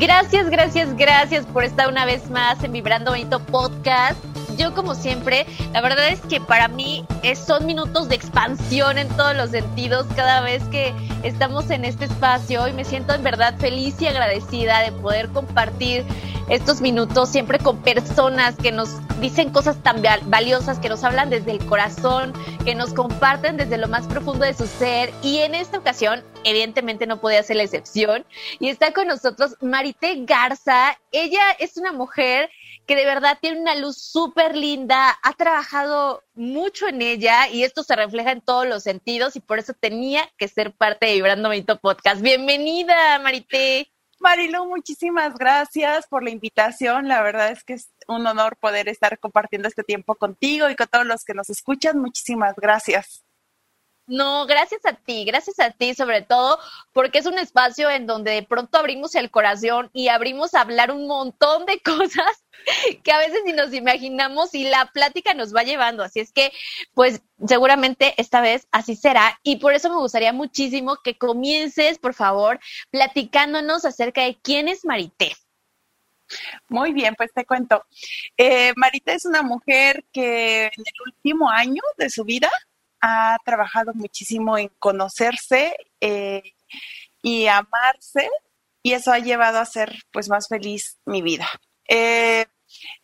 Gracias, 0.00 0.48
gracias, 0.48 0.96
gracias 0.96 1.44
por 1.44 1.62
estar 1.62 1.86
una 1.86 2.06
vez 2.06 2.30
más 2.30 2.64
en 2.64 2.72
Vibrando 2.72 3.10
Bonito 3.10 3.38
Podcast. 3.38 4.16
Yo 4.56 4.74
como 4.74 4.94
siempre, 4.94 5.44
la 5.74 5.82
verdad 5.82 6.08
es 6.08 6.20
que 6.20 6.40
para 6.40 6.68
mí 6.68 7.04
son 7.36 7.66
minutos 7.66 8.08
de 8.08 8.14
expansión 8.14 8.96
en 8.96 9.08
todos 9.08 9.36
los 9.36 9.50
sentidos 9.50 10.06
cada 10.16 10.40
vez 10.40 10.62
que 10.70 10.94
estamos 11.22 11.68
en 11.68 11.84
este 11.84 12.06
espacio 12.06 12.66
y 12.66 12.72
me 12.72 12.86
siento 12.86 13.12
en 13.12 13.22
verdad 13.22 13.54
feliz 13.58 14.00
y 14.00 14.06
agradecida 14.06 14.80
de 14.80 14.92
poder 14.92 15.28
compartir 15.28 16.06
estos 16.48 16.80
minutos 16.80 17.28
siempre 17.28 17.58
con 17.58 17.82
personas 17.82 18.56
que 18.56 18.72
nos 18.72 18.88
dicen 19.20 19.50
cosas 19.50 19.82
tan 19.82 20.02
valiosas, 20.26 20.78
que 20.78 20.88
nos 20.88 21.04
hablan 21.04 21.30
desde 21.30 21.52
el 21.52 21.64
corazón, 21.66 22.32
que 22.64 22.74
nos 22.74 22.94
comparten 22.94 23.56
desde 23.56 23.78
lo 23.78 23.88
más 23.88 24.06
profundo 24.06 24.44
de 24.44 24.54
su 24.54 24.66
ser. 24.66 25.12
Y 25.22 25.38
en 25.38 25.54
esta 25.54 25.78
ocasión, 25.78 26.24
evidentemente 26.44 27.06
no 27.06 27.20
podía 27.20 27.42
ser 27.42 27.56
la 27.56 27.64
excepción. 27.64 28.24
Y 28.58 28.68
está 28.68 28.92
con 28.92 29.08
nosotros 29.08 29.56
Marité 29.60 30.24
Garza. 30.24 30.98
Ella 31.12 31.42
es 31.58 31.76
una 31.76 31.92
mujer 31.92 32.50
que 32.86 32.96
de 32.96 33.04
verdad 33.04 33.38
tiene 33.40 33.60
una 33.60 33.76
luz 33.76 33.98
súper 33.98 34.56
linda, 34.56 35.16
ha 35.22 35.32
trabajado 35.34 36.24
mucho 36.34 36.88
en 36.88 37.02
ella 37.02 37.48
y 37.48 37.62
esto 37.62 37.84
se 37.84 37.94
refleja 37.94 38.32
en 38.32 38.40
todos 38.40 38.66
los 38.66 38.82
sentidos 38.82 39.36
y 39.36 39.40
por 39.40 39.60
eso 39.60 39.74
tenía 39.78 40.28
que 40.36 40.48
ser 40.48 40.72
parte 40.72 41.06
de 41.06 41.12
Vibrando 41.12 41.48
Bonito 41.48 41.78
Podcast. 41.78 42.20
Bienvenida, 42.20 43.20
Marité. 43.20 43.92
Marilu, 44.20 44.66
muchísimas 44.66 45.34
gracias 45.34 46.06
por 46.06 46.22
la 46.22 46.28
invitación. 46.28 47.08
La 47.08 47.22
verdad 47.22 47.50
es 47.50 47.64
que 47.64 47.72
es 47.72 47.90
un 48.06 48.26
honor 48.26 48.58
poder 48.58 48.86
estar 48.88 49.18
compartiendo 49.18 49.66
este 49.66 49.82
tiempo 49.82 50.14
contigo 50.14 50.68
y 50.68 50.76
con 50.76 50.88
todos 50.88 51.06
los 51.06 51.24
que 51.24 51.32
nos 51.32 51.48
escuchan. 51.48 51.98
Muchísimas 51.98 52.54
gracias. 52.56 53.24
No, 54.10 54.44
gracias 54.44 54.84
a 54.86 54.92
ti, 54.94 55.24
gracias 55.24 55.60
a 55.60 55.70
ti 55.70 55.94
sobre 55.94 56.20
todo, 56.22 56.58
porque 56.92 57.20
es 57.20 57.26
un 57.26 57.38
espacio 57.38 57.88
en 57.88 58.08
donde 58.08 58.32
de 58.32 58.42
pronto 58.42 58.76
abrimos 58.76 59.14
el 59.14 59.30
corazón 59.30 59.88
y 59.92 60.08
abrimos 60.08 60.52
a 60.52 60.62
hablar 60.62 60.90
un 60.90 61.06
montón 61.06 61.64
de 61.64 61.78
cosas 61.84 62.44
que 63.04 63.12
a 63.12 63.18
veces 63.18 63.42
ni 63.46 63.52
nos 63.52 63.72
imaginamos 63.72 64.52
y 64.56 64.64
la 64.64 64.86
plática 64.86 65.32
nos 65.32 65.54
va 65.54 65.62
llevando. 65.62 66.02
Así 66.02 66.18
es 66.18 66.32
que, 66.32 66.50
pues 66.92 67.22
seguramente 67.46 68.14
esta 68.16 68.40
vez 68.40 68.66
así 68.72 68.96
será. 68.96 69.38
Y 69.44 69.58
por 69.58 69.74
eso 69.74 69.88
me 69.90 69.98
gustaría 69.98 70.32
muchísimo 70.32 70.96
que 71.04 71.16
comiences, 71.16 71.98
por 72.00 72.14
favor, 72.14 72.58
platicándonos 72.90 73.84
acerca 73.84 74.22
de 74.22 74.36
quién 74.42 74.66
es 74.66 74.84
Marité. 74.84 75.36
Muy 76.68 76.92
bien, 76.92 77.14
pues 77.14 77.32
te 77.32 77.44
cuento. 77.44 77.84
Eh, 78.36 78.72
Marité 78.74 79.14
es 79.14 79.24
una 79.24 79.42
mujer 79.42 80.04
que 80.12 80.64
en 80.64 80.72
el 80.84 81.12
último 81.14 81.48
año 81.48 81.82
de 81.96 82.10
su 82.10 82.24
vida 82.24 82.50
ha 83.00 83.36
trabajado 83.44 83.92
muchísimo 83.94 84.58
en 84.58 84.68
conocerse 84.78 85.76
eh, 86.00 86.42
y 87.22 87.46
amarse 87.46 88.30
y 88.82 88.92
eso 88.92 89.12
ha 89.12 89.18
llevado 89.18 89.58
a 89.58 89.66
ser 89.66 89.94
pues 90.12 90.28
más 90.28 90.48
feliz 90.48 90.98
mi 91.04 91.22
vida. 91.22 91.48
Eh, 91.88 92.46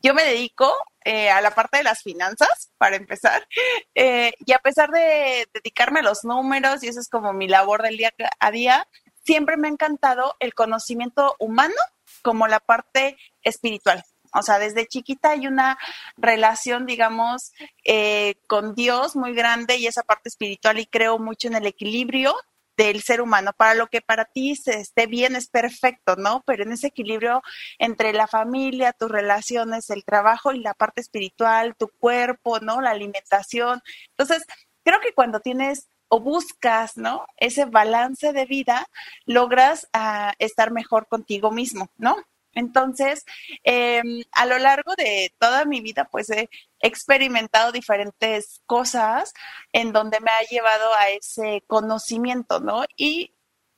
yo 0.01 0.15
me 0.15 0.25
dedico 0.25 0.73
eh, 1.05 1.29
a 1.31 1.41
la 1.41 1.55
parte 1.55 1.79
de 1.79 1.85
las 1.85 2.03
finanzas, 2.03 2.71
para 2.79 2.97
empezar, 2.97 3.47
y 3.95 4.53
a 4.53 4.59
pesar 4.61 4.91
de 4.91 5.49
dedicarme 5.53 6.01
a 6.01 6.05
los 6.05 6.25
números, 6.25 6.83
y 6.83 6.89
eso 6.89 7.01
es 7.01 7.09
como 7.09 7.33
mi 7.33 7.49
labor 7.49 7.83
del 7.83 7.97
día 7.97 8.13
a 8.41 8.51
día, 8.51 8.89
siempre 9.25 9.57
me 9.57 9.69
ha 9.69 9.73
encantado 9.73 10.37
el 10.41 10.55
conocimiento 10.55 11.35
humano 11.39 11.75
como 12.23 12.47
la 12.47 12.61
parte 12.61 13.19
espiritual. 13.43 14.05
O 14.37 14.43
sea, 14.43 14.59
desde 14.59 14.87
chiquita 14.87 15.31
hay 15.31 15.47
una 15.47 15.79
relación, 16.17 16.87
digamos, 16.87 17.53
eh, 17.85 18.37
con 18.47 18.75
Dios 18.75 19.17
muy 19.17 19.35
grande 19.35 19.77
y 19.77 19.87
esa 19.87 20.03
parte 20.03 20.29
espiritual 20.29 20.79
y 20.79 20.87
creo 20.87 21.19
mucho 21.19 21.49
en 21.49 21.57
el 21.57 21.67
equilibrio 21.67 22.35
del 22.77 23.03
ser 23.03 23.21
humano. 23.21 23.53
Para 23.57 23.75
lo 23.75 23.87
que 23.89 24.03
para 24.03 24.27
ti 24.27 24.55
se 24.55 24.79
esté 24.79 25.07
bien 25.07 25.35
es 25.35 25.49
perfecto, 25.49 26.17
¿no? 26.17 26.43
Pero 26.47 26.63
en 26.63 26.73
ese 26.73 26.89
equilibrio 26.89 27.43
entre 27.79 28.13
la 28.13 28.27
familia, 28.27 28.93
tus 28.93 29.11
relaciones, 29.11 29.91
el 29.91 30.05
trabajo 30.05 30.53
y 30.53 30.61
la 30.61 30.75
parte 30.75 31.01
espiritual, 31.01 31.75
tu 31.77 31.89
cuerpo, 31.89 32.61
¿no? 32.61 32.81
La 32.81 32.91
alimentación. 32.91 33.83
Entonces, 34.11 34.45
creo 34.85 35.01
que 35.01 35.15
cuando 35.15 35.41
tienes 35.41 35.89
o 36.09 36.21
buscas, 36.21 36.97
¿no? 36.97 37.27
Ese 37.37 37.65
balance 37.65 38.33
de 38.33 38.45
vida, 38.45 38.87
logras 39.25 39.89
ah, 39.93 40.35
estar 40.39 40.71
mejor 40.71 41.09
contigo 41.09 41.51
mismo, 41.51 41.91
¿no? 41.97 42.17
Entonces, 42.57 43.25
em, 43.65 44.25
a 44.33 44.47
lo 44.47 44.59
largo 44.59 44.95
de 44.97 45.33
toda 45.39 45.67
mi 45.67 45.81
vida, 45.83 46.09
pues 46.11 46.31
he 46.31 46.49
experimentado 46.81 47.71
diferentes 47.71 48.63
cosas 48.67 49.35
en 49.73 49.93
donde 49.93 50.21
me 50.21 50.31
ha 50.31 50.41
llevado 50.43 50.93
a 50.95 51.11
ese 51.11 51.63
conocimiento, 51.67 52.59
¿no? 52.61 52.85
Y 52.97 53.35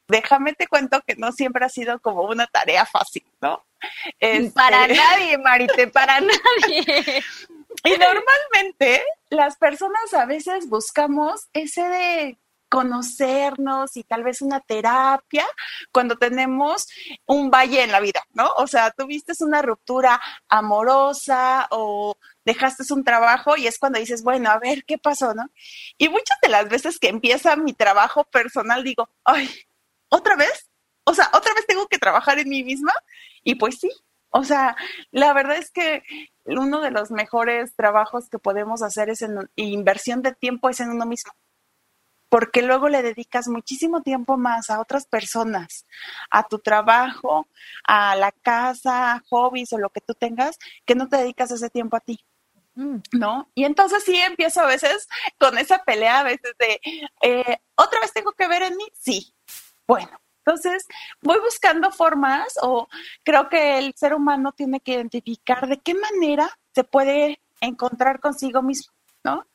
déjame 0.06 0.54
te 0.54 0.68
cuento 0.68 1.02
que 1.06 1.16
no 1.16 1.32
siempre 1.32 1.66
ha 1.66 1.68
sido 1.68 2.00
como 2.00 2.22
una 2.22 2.46
tarea 2.46 2.86
fácil, 2.86 3.24
¿no? 3.42 3.64
Para 4.54 4.86
este 4.86 4.96
nadie, 4.96 5.38
Marite, 5.38 5.88
para 5.88 6.20
nadie. 6.20 7.22
Y 7.84 7.90
normalmente 7.90 9.02
las 9.30 9.56
personas 9.56 10.14
a 10.14 10.24
veces 10.24 10.68
buscamos 10.68 11.48
ese 11.52 11.82
de 11.82 12.38
conocernos 12.68 13.96
y 13.96 14.04
tal 14.04 14.24
vez 14.24 14.42
una 14.42 14.60
terapia 14.60 15.46
cuando 15.92 16.16
tenemos 16.16 16.86
un 17.26 17.50
valle 17.50 17.82
en 17.82 17.92
la 17.92 18.00
vida, 18.00 18.22
¿no? 18.32 18.48
O 18.56 18.66
sea, 18.66 18.90
tuviste 18.90 19.32
una 19.40 19.62
ruptura 19.62 20.20
amorosa 20.48 21.66
o 21.70 22.16
dejaste 22.44 22.92
un 22.92 23.04
trabajo 23.04 23.56
y 23.56 23.66
es 23.66 23.78
cuando 23.78 23.98
dices, 23.98 24.22
bueno, 24.22 24.50
a 24.50 24.58
ver, 24.58 24.84
¿qué 24.84 24.98
pasó, 24.98 25.34
no? 25.34 25.50
Y 25.96 26.08
muchas 26.08 26.38
de 26.42 26.48
las 26.48 26.68
veces 26.68 26.98
que 26.98 27.08
empieza 27.08 27.56
mi 27.56 27.72
trabajo 27.72 28.24
personal 28.24 28.84
digo, 28.84 29.08
ay, 29.24 29.48
¿otra 30.08 30.36
vez? 30.36 30.68
O 31.04 31.14
sea, 31.14 31.30
¿otra 31.34 31.54
vez 31.54 31.66
tengo 31.66 31.86
que 31.88 31.98
trabajar 31.98 32.38
en 32.38 32.48
mí 32.48 32.62
misma? 32.62 32.92
Y 33.42 33.54
pues 33.54 33.78
sí, 33.78 33.90
o 34.30 34.44
sea, 34.44 34.76
la 35.10 35.32
verdad 35.32 35.56
es 35.56 35.70
que 35.70 36.02
uno 36.44 36.80
de 36.80 36.90
los 36.90 37.10
mejores 37.10 37.74
trabajos 37.74 38.28
que 38.28 38.38
podemos 38.38 38.82
hacer 38.82 39.08
es 39.10 39.22
en 39.22 39.38
inversión 39.56 40.22
de 40.22 40.34
tiempo 40.34 40.68
es 40.68 40.80
en 40.80 40.90
uno 40.90 41.06
mismo 41.06 41.32
porque 42.28 42.62
luego 42.62 42.88
le 42.88 43.02
dedicas 43.02 43.48
muchísimo 43.48 44.02
tiempo 44.02 44.36
más 44.36 44.70
a 44.70 44.80
otras 44.80 45.06
personas, 45.06 45.86
a 46.30 46.46
tu 46.46 46.58
trabajo, 46.58 47.46
a 47.84 48.16
la 48.16 48.32
casa, 48.32 49.22
hobbies 49.30 49.72
o 49.72 49.78
lo 49.78 49.90
que 49.90 50.00
tú 50.00 50.14
tengas, 50.14 50.58
que 50.84 50.94
no 50.94 51.08
te 51.08 51.16
dedicas 51.16 51.50
ese 51.50 51.70
tiempo 51.70 51.96
a 51.96 52.00
ti. 52.00 52.24
Mm. 52.74 52.98
¿No? 53.12 53.50
Y 53.54 53.64
entonces 53.64 54.04
sí 54.04 54.16
empiezo 54.16 54.60
a 54.60 54.66
veces 54.66 55.08
con 55.38 55.58
esa 55.58 55.82
pelea, 55.84 56.20
a 56.20 56.24
veces 56.24 56.54
de, 56.58 56.80
eh, 57.22 57.58
¿otra 57.74 58.00
vez 58.00 58.12
tengo 58.12 58.32
que 58.32 58.46
ver 58.46 58.62
en 58.62 58.76
mí? 58.76 58.84
Sí. 58.92 59.34
Bueno, 59.86 60.20
entonces 60.48 60.86
voy 61.20 61.40
buscando 61.40 61.90
formas 61.90 62.54
o 62.62 62.88
creo 63.24 63.48
que 63.48 63.78
el 63.78 63.94
ser 63.96 64.14
humano 64.14 64.52
tiene 64.52 64.80
que 64.80 64.92
identificar 64.92 65.66
de 65.66 65.78
qué 65.78 65.94
manera 65.94 66.48
se 66.74 66.84
puede 66.84 67.40
encontrar 67.60 68.20
consigo 68.20 68.62
mismo, 68.62 68.92
¿no? 69.24 69.46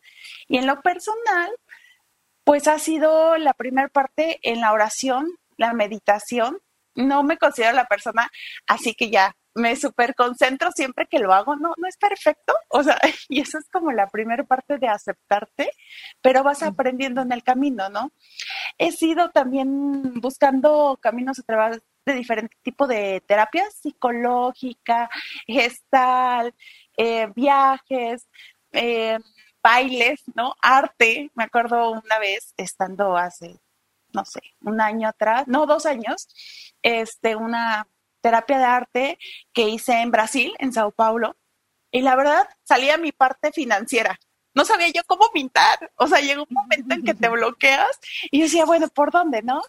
Y 0.47 0.57
en 0.57 0.68
lo 0.68 0.81
personal, 0.81 1.51
pues 2.44 2.68
ha 2.68 2.80
sido 2.80 3.38
la 3.38 3.54
primera 3.54 3.88
parte 3.88 4.40
en 4.44 4.62
la 4.62 4.74
oración, 4.74 5.28
la 5.57 5.74
meditación. 5.74 6.60
No 6.95 7.24
me 7.24 7.38
considero 7.38 7.74
la 7.74 7.86
persona, 7.86 8.30
así 8.68 8.94
que 8.94 9.10
ya 9.10 9.36
me 9.56 9.75
super 9.75 10.16
concentro 10.16 10.72
siempre 10.72 11.07
que 11.07 11.19
lo 11.19 11.34
hago. 11.34 11.56
No, 11.56 11.74
no 11.78 11.88
es 11.88 11.98
perfecto. 11.98 12.54
O 12.69 12.84
sea, 12.84 13.00
y 13.30 13.42
eso 13.42 13.57
es 13.57 13.69
como 13.69 13.92
la 13.92 14.07
primera 14.07 14.44
parte 14.44 14.78
de 14.78 14.88
aceptarte, 14.88 15.72
pero 16.22 16.44
vas 16.44 16.63
aprendiendo 16.63 17.22
en 17.22 17.31
el 17.31 17.44
camino, 17.44 17.90
¿no? 17.90 18.12
He 18.78 18.92
sido 18.92 19.30
también 19.30 20.19
buscando 20.22 20.98
caminos 21.01 21.40
a 21.40 21.44
través 21.44 21.81
de 22.06 22.13
diferentes 22.13 22.60
tipos 22.62 22.88
de 22.90 23.24
terapias 23.25 23.74
psicológica, 23.75 25.10
gestal, 25.48 26.54
eh, 26.98 27.28
viajes, 27.36 28.28
eh, 28.74 29.19
bailes, 29.63 30.21
¿no? 30.36 30.56
Arte. 30.62 31.31
Me 31.33 31.45
acuerdo 31.45 31.92
una 31.92 32.19
vez 32.19 32.54
estando 32.57 33.18
hace, 33.18 33.60
no 34.12 34.25
sé, 34.25 34.42
un 34.62 34.81
año 34.81 35.07
atrás, 35.07 35.48
no, 35.48 35.65
dos 35.65 35.86
años, 35.86 36.27
este, 36.83 37.36
una 37.36 37.88
terapia 38.21 38.57
de 38.57 38.63
arte 38.65 39.19
que 39.54 39.68
hice 39.69 40.01
en 40.01 40.12
Brasil, 40.12 40.54
en 40.60 40.74
Sao 40.74 40.92
Paulo. 40.92 41.36
Y 41.92 42.01
la 42.01 42.15
verdad, 42.15 42.48
salía 42.63 42.98
mi 42.98 43.12
parte 43.12 43.51
financiera. 43.51 44.19
No 44.56 44.65
sabía 44.65 44.89
yo 44.89 45.01
cómo 45.06 45.30
pintar. 45.33 45.92
O 45.95 46.07
sea, 46.07 46.19
llegó 46.19 46.44
un 46.44 46.54
momento 46.54 46.94
en 46.94 47.04
que 47.04 47.13
te 47.13 47.30
bloqueas 47.30 48.00
y 48.31 48.39
yo 48.39 48.45
decía, 48.45 48.66
bueno, 48.66 48.88
¿por 48.89 49.12
dónde, 49.12 49.42
no? 49.42 49.62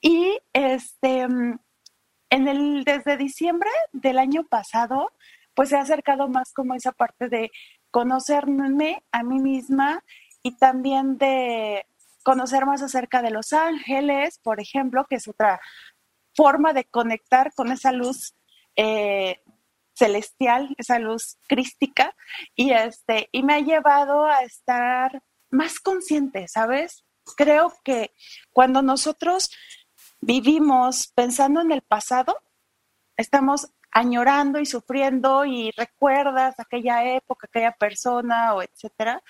Y 0.00 0.38
este, 0.52 1.20
en 1.20 2.48
el, 2.48 2.84
desde 2.84 3.16
diciembre 3.16 3.70
del 3.92 4.18
año 4.18 4.44
pasado, 4.44 5.12
pues 5.54 5.72
he 5.72 5.76
acercado 5.76 6.28
más 6.28 6.52
como 6.52 6.74
esa 6.74 6.92
parte 6.92 7.28
de 7.28 7.50
conocerme 7.96 9.02
a 9.10 9.22
mí 9.22 9.38
misma 9.40 10.04
y 10.42 10.58
también 10.58 11.16
de 11.16 11.86
conocer 12.22 12.66
más 12.66 12.82
acerca 12.82 13.22
de 13.22 13.30
los 13.30 13.54
ángeles, 13.54 14.38
por 14.40 14.60
ejemplo, 14.60 15.06
que 15.08 15.14
es 15.14 15.26
otra 15.26 15.62
forma 16.34 16.74
de 16.74 16.84
conectar 16.84 17.54
con 17.54 17.72
esa 17.72 17.92
luz 17.92 18.34
eh, 18.76 19.40
celestial, 19.94 20.74
esa 20.76 20.98
luz 20.98 21.38
crística, 21.48 22.14
y 22.54 22.72
este, 22.72 23.30
y 23.32 23.42
me 23.42 23.54
ha 23.54 23.60
llevado 23.60 24.26
a 24.26 24.42
estar 24.42 25.22
más 25.48 25.80
consciente, 25.80 26.48
¿sabes? 26.48 27.02
Creo 27.34 27.72
que 27.82 28.12
cuando 28.52 28.82
nosotros 28.82 29.50
vivimos 30.20 31.12
pensando 31.14 31.62
en 31.62 31.72
el 31.72 31.80
pasado, 31.80 32.36
estamos 33.16 33.70
añorando 33.90 34.58
y 34.60 34.66
sufriendo 34.66 35.44
y 35.44 35.70
recuerdas 35.76 36.58
aquella 36.58 37.04
época, 37.04 37.46
aquella 37.46 37.72
persona 37.72 38.54
o 38.54 38.62
etcétera. 38.62 39.22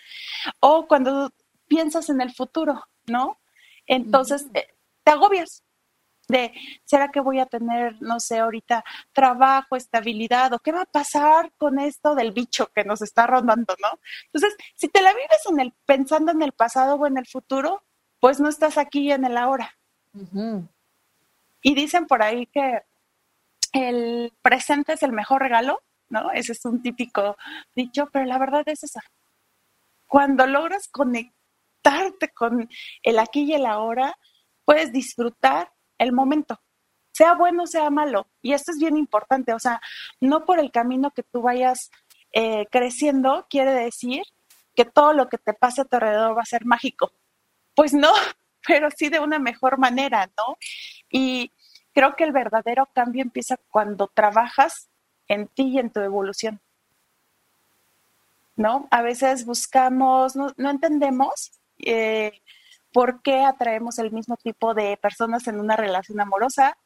O 0.61 0.87
cuando 0.87 1.31
piensas 1.69 2.09
en 2.09 2.21
el 2.21 2.35
futuro, 2.35 2.85
¿no? 3.07 3.39
Entonces 3.87 4.47
eh, 4.55 4.67
te 5.05 5.13
agobias 5.13 5.63
de, 6.29 6.53
¿será 6.85 7.11
que 7.13 7.21
voy 7.21 7.39
a 7.39 7.47
tener, 7.47 7.97
no 8.01 8.19
sé, 8.19 8.39
ahorita 8.39 8.85
trabajo, 9.13 9.77
estabilidad 9.77 10.53
o 10.53 10.59
qué 10.59 10.73
va 10.73 10.83
a 10.83 10.87
pasar 10.87 11.53
con 11.57 11.79
esto 11.79 12.15
del 12.15 12.33
bicho 12.33 12.69
que 12.75 12.85
nos 12.85 13.03
está 13.03 13.27
rondando, 13.27 13.77
¿no? 13.81 14.01
Entonces, 14.27 14.57
si 14.75 14.89
te 14.89 15.03
la 15.03 15.13
vives 15.13 15.47
en 15.49 15.61
el, 15.61 15.73
pensando 15.85 16.33
en 16.33 16.43
el 16.43 16.53
pasado 16.53 16.97
o 16.97 17.07
en 17.07 17.17
el 17.17 17.27
futuro, 17.27 17.85
pues 18.19 18.41
no 18.41 18.49
estás 18.49 18.79
aquí 18.79 19.13
en 19.13 19.25
el 19.25 19.37
ahora. 19.37 19.77
Y 21.63 21.75
dicen 21.75 22.07
por 22.07 22.23
ahí 22.23 22.47
que 22.47 22.83
el 23.77 24.33
presente 24.43 24.95
es 24.95 25.03
el 25.03 25.13
mejor 25.13 25.43
regalo, 25.43 25.83
¿no? 26.09 26.31
Ese 26.33 26.53
es 26.53 26.65
un 26.65 26.83
típico 26.83 27.37
dicho, 27.75 28.09
pero 28.13 28.25
la 28.25 28.39
verdad 28.39 28.63
es 28.67 28.85
esa. 28.85 29.01
Cuando 30.07 30.47
logras 30.47 30.89
conectarte 30.89 32.29
con 32.35 32.69
el 33.03 33.19
aquí 33.19 33.43
y 33.43 33.55
el 33.55 33.67
ahora, 33.67 34.17
puedes 34.65 34.93
disfrutar 34.93 35.73
el 35.99 36.13
momento, 36.13 36.61
sea 37.13 37.35
bueno, 37.35 37.67
sea 37.67 37.91
malo. 37.91 38.29
Y 38.43 38.53
esto 38.53 38.73
es 38.73 38.79
bien 38.79 38.97
importante, 38.97 39.55
o 39.55 39.59
sea, 39.59 39.81
no 40.21 40.45
por 40.45 40.59
el 40.59 40.71
camino 40.71 41.11
que 41.13 41.23
tú 41.23 41.43
vayas 41.43 41.91
eh, 42.33 42.67
creciendo 42.71 43.47
quiere 43.49 43.73
decir 43.73 44.23
que 44.75 44.85
todo 44.85 45.15
lo 45.15 45.29
que 45.29 45.39
te 45.39 45.55
pase 45.55 45.81
a 45.81 45.85
tu 45.87 45.97
alrededor 45.97 46.37
va 46.37 46.43
a 46.43 46.45
ser 46.45 46.67
mágico. 46.67 47.13
Pues 47.75 47.95
no, 47.95 48.13
pero 48.67 48.91
sí 48.91 49.09
de 49.09 49.21
una 49.21 49.39
mejor 49.39 49.79
manera, 49.79 50.31
¿no? 50.37 50.59
Y 51.11 51.51
creo 51.97 52.15
que 52.15 52.25
el 52.25 52.33
verdadero 52.33 52.91
cambio 52.93 53.23
empieza 53.23 53.57
cuando 53.71 54.07
trabajas 54.09 54.91
en 55.29 55.49
ti 55.49 55.63
y 55.69 55.79
en 55.79 55.89
tu 55.89 56.01
evolución. 56.01 56.61
¿No? 58.55 58.87
A 58.91 59.01
veces 59.01 59.47
buscamos, 59.47 60.37
no, 60.37 60.53
entendemos 60.59 61.53
eh, 61.79 62.43
por 62.93 63.23
qué 63.23 63.45
atraemos 63.45 63.99
el 63.99 64.13
mismo 64.13 64.37
tipo 64.37 64.75
de 64.75 64.99
personas 64.99 65.49
en 65.49 65.59
una 65.59 65.75
relación 65.75 66.21
amorosa, 66.21 66.77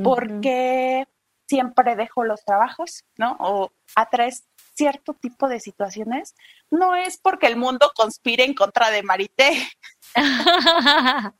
por 0.00 0.40
qué 0.40 1.08
siempre 1.48 1.96
dejo 1.96 2.22
los 2.22 2.44
trabajos, 2.44 3.04
¿no? 3.16 3.36
O 3.40 3.72
atraes 3.96 4.44
cierto 4.74 5.14
tipo 5.14 5.48
de 5.48 5.58
situaciones. 5.58 6.36
No 6.70 6.94
es 6.94 7.18
porque 7.18 7.48
el 7.48 7.56
mundo 7.56 7.90
conspire 7.96 8.44
en 8.44 8.54
contra 8.54 8.90
de 8.90 9.02
Marité. 9.02 9.68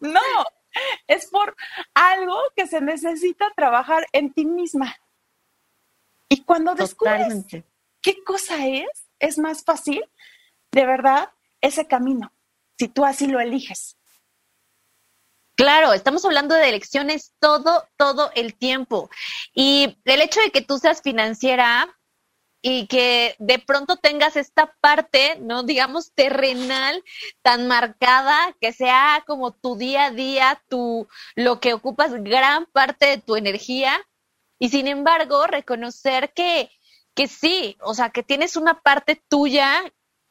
no, 0.00 0.20
es 1.06 1.28
por 1.30 1.56
algo 1.94 2.38
que 2.54 2.66
se 2.66 2.80
necesita 2.80 3.52
trabajar 3.56 4.06
en 4.12 4.32
ti 4.32 4.44
misma. 4.44 4.96
Y 6.28 6.42
cuando 6.42 6.74
descubres 6.74 7.44
qué 8.02 8.22
cosa 8.24 8.66
es, 8.66 9.08
es 9.18 9.38
más 9.38 9.64
fácil, 9.64 10.04
de 10.72 10.86
verdad, 10.86 11.30
ese 11.60 11.86
camino, 11.86 12.32
si 12.78 12.88
tú 12.88 13.04
así 13.04 13.26
lo 13.26 13.40
eliges. 13.40 13.96
Claro, 15.56 15.94
estamos 15.94 16.24
hablando 16.24 16.54
de 16.54 16.68
elecciones 16.68 17.32
todo, 17.38 17.88
todo 17.96 18.30
el 18.34 18.54
tiempo. 18.54 19.08
Y 19.54 19.96
el 20.04 20.20
hecho 20.20 20.40
de 20.40 20.50
que 20.50 20.60
tú 20.60 20.76
seas 20.78 21.00
financiera 21.00 21.96
y 22.68 22.88
que 22.88 23.36
de 23.38 23.60
pronto 23.60 23.96
tengas 23.96 24.34
esta 24.34 24.74
parte, 24.80 25.38
¿no? 25.40 25.62
Digamos, 25.62 26.10
terrenal 26.14 27.00
tan 27.40 27.68
marcada, 27.68 28.56
que 28.60 28.72
sea 28.72 29.22
como 29.24 29.52
tu 29.52 29.76
día 29.76 30.06
a 30.06 30.10
día, 30.10 30.60
tu, 30.68 31.06
lo 31.36 31.60
que 31.60 31.74
ocupas 31.74 32.12
gran 32.24 32.66
parte 32.66 33.06
de 33.06 33.18
tu 33.18 33.36
energía. 33.36 33.96
Y 34.58 34.70
sin 34.70 34.88
embargo, 34.88 35.46
reconocer 35.46 36.32
que, 36.32 36.68
que 37.14 37.28
sí, 37.28 37.76
o 37.82 37.94
sea, 37.94 38.10
que 38.10 38.24
tienes 38.24 38.56
una 38.56 38.80
parte 38.80 39.22
tuya 39.28 39.84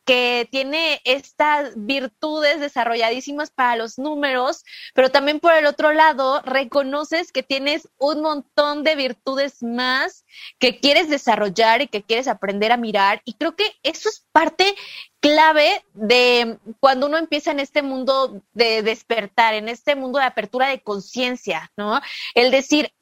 que 0.06 0.48
tiene 0.52 1.02
estas 1.04 1.74
virtudes 1.76 2.60
desarrolladísimas 2.60 3.50
para 3.50 3.76
los 3.76 3.98
números, 3.98 4.64
pero 4.94 5.10
también 5.10 5.40
por 5.40 5.54
el 5.54 5.66
otro 5.66 5.92
lado 5.92 6.42
reconoces 6.44 7.32
que 7.32 7.44
tienes 7.44 7.90
un 7.98 8.22
montón 8.22 8.84
de 8.84 8.96
virtudes 8.96 9.64
más 9.64 10.24
que 10.60 10.80
quieres 10.80 11.10
desarrollar 11.10 11.82
y 11.82 11.88
que 11.88 12.04
quieres 12.04 12.28
aprender 12.28 12.72
a 12.72 12.78
mirar. 12.78 13.22
Y 13.26 13.34
creo 13.34 13.56
que 13.56 13.66
eso 13.84 14.10
es 14.10 14.26
parte 14.32 14.76
clave 15.20 15.84
de 15.94 16.60
cuando 16.80 17.08
uno 17.08 17.18
empieza 17.18 17.50
en 17.50 17.60
este 17.60 17.82
mundo 17.82 18.44
de 18.54 18.84
despertar, 18.84 19.56
en 19.56 19.70
este 19.70 19.96
mundo 19.96 20.20
de 20.20 20.26
apertura 20.26 20.68
de 20.68 20.82
conciencia, 20.82 21.72
¿no? 21.76 22.00
El 22.36 22.52
decir, 22.52 22.94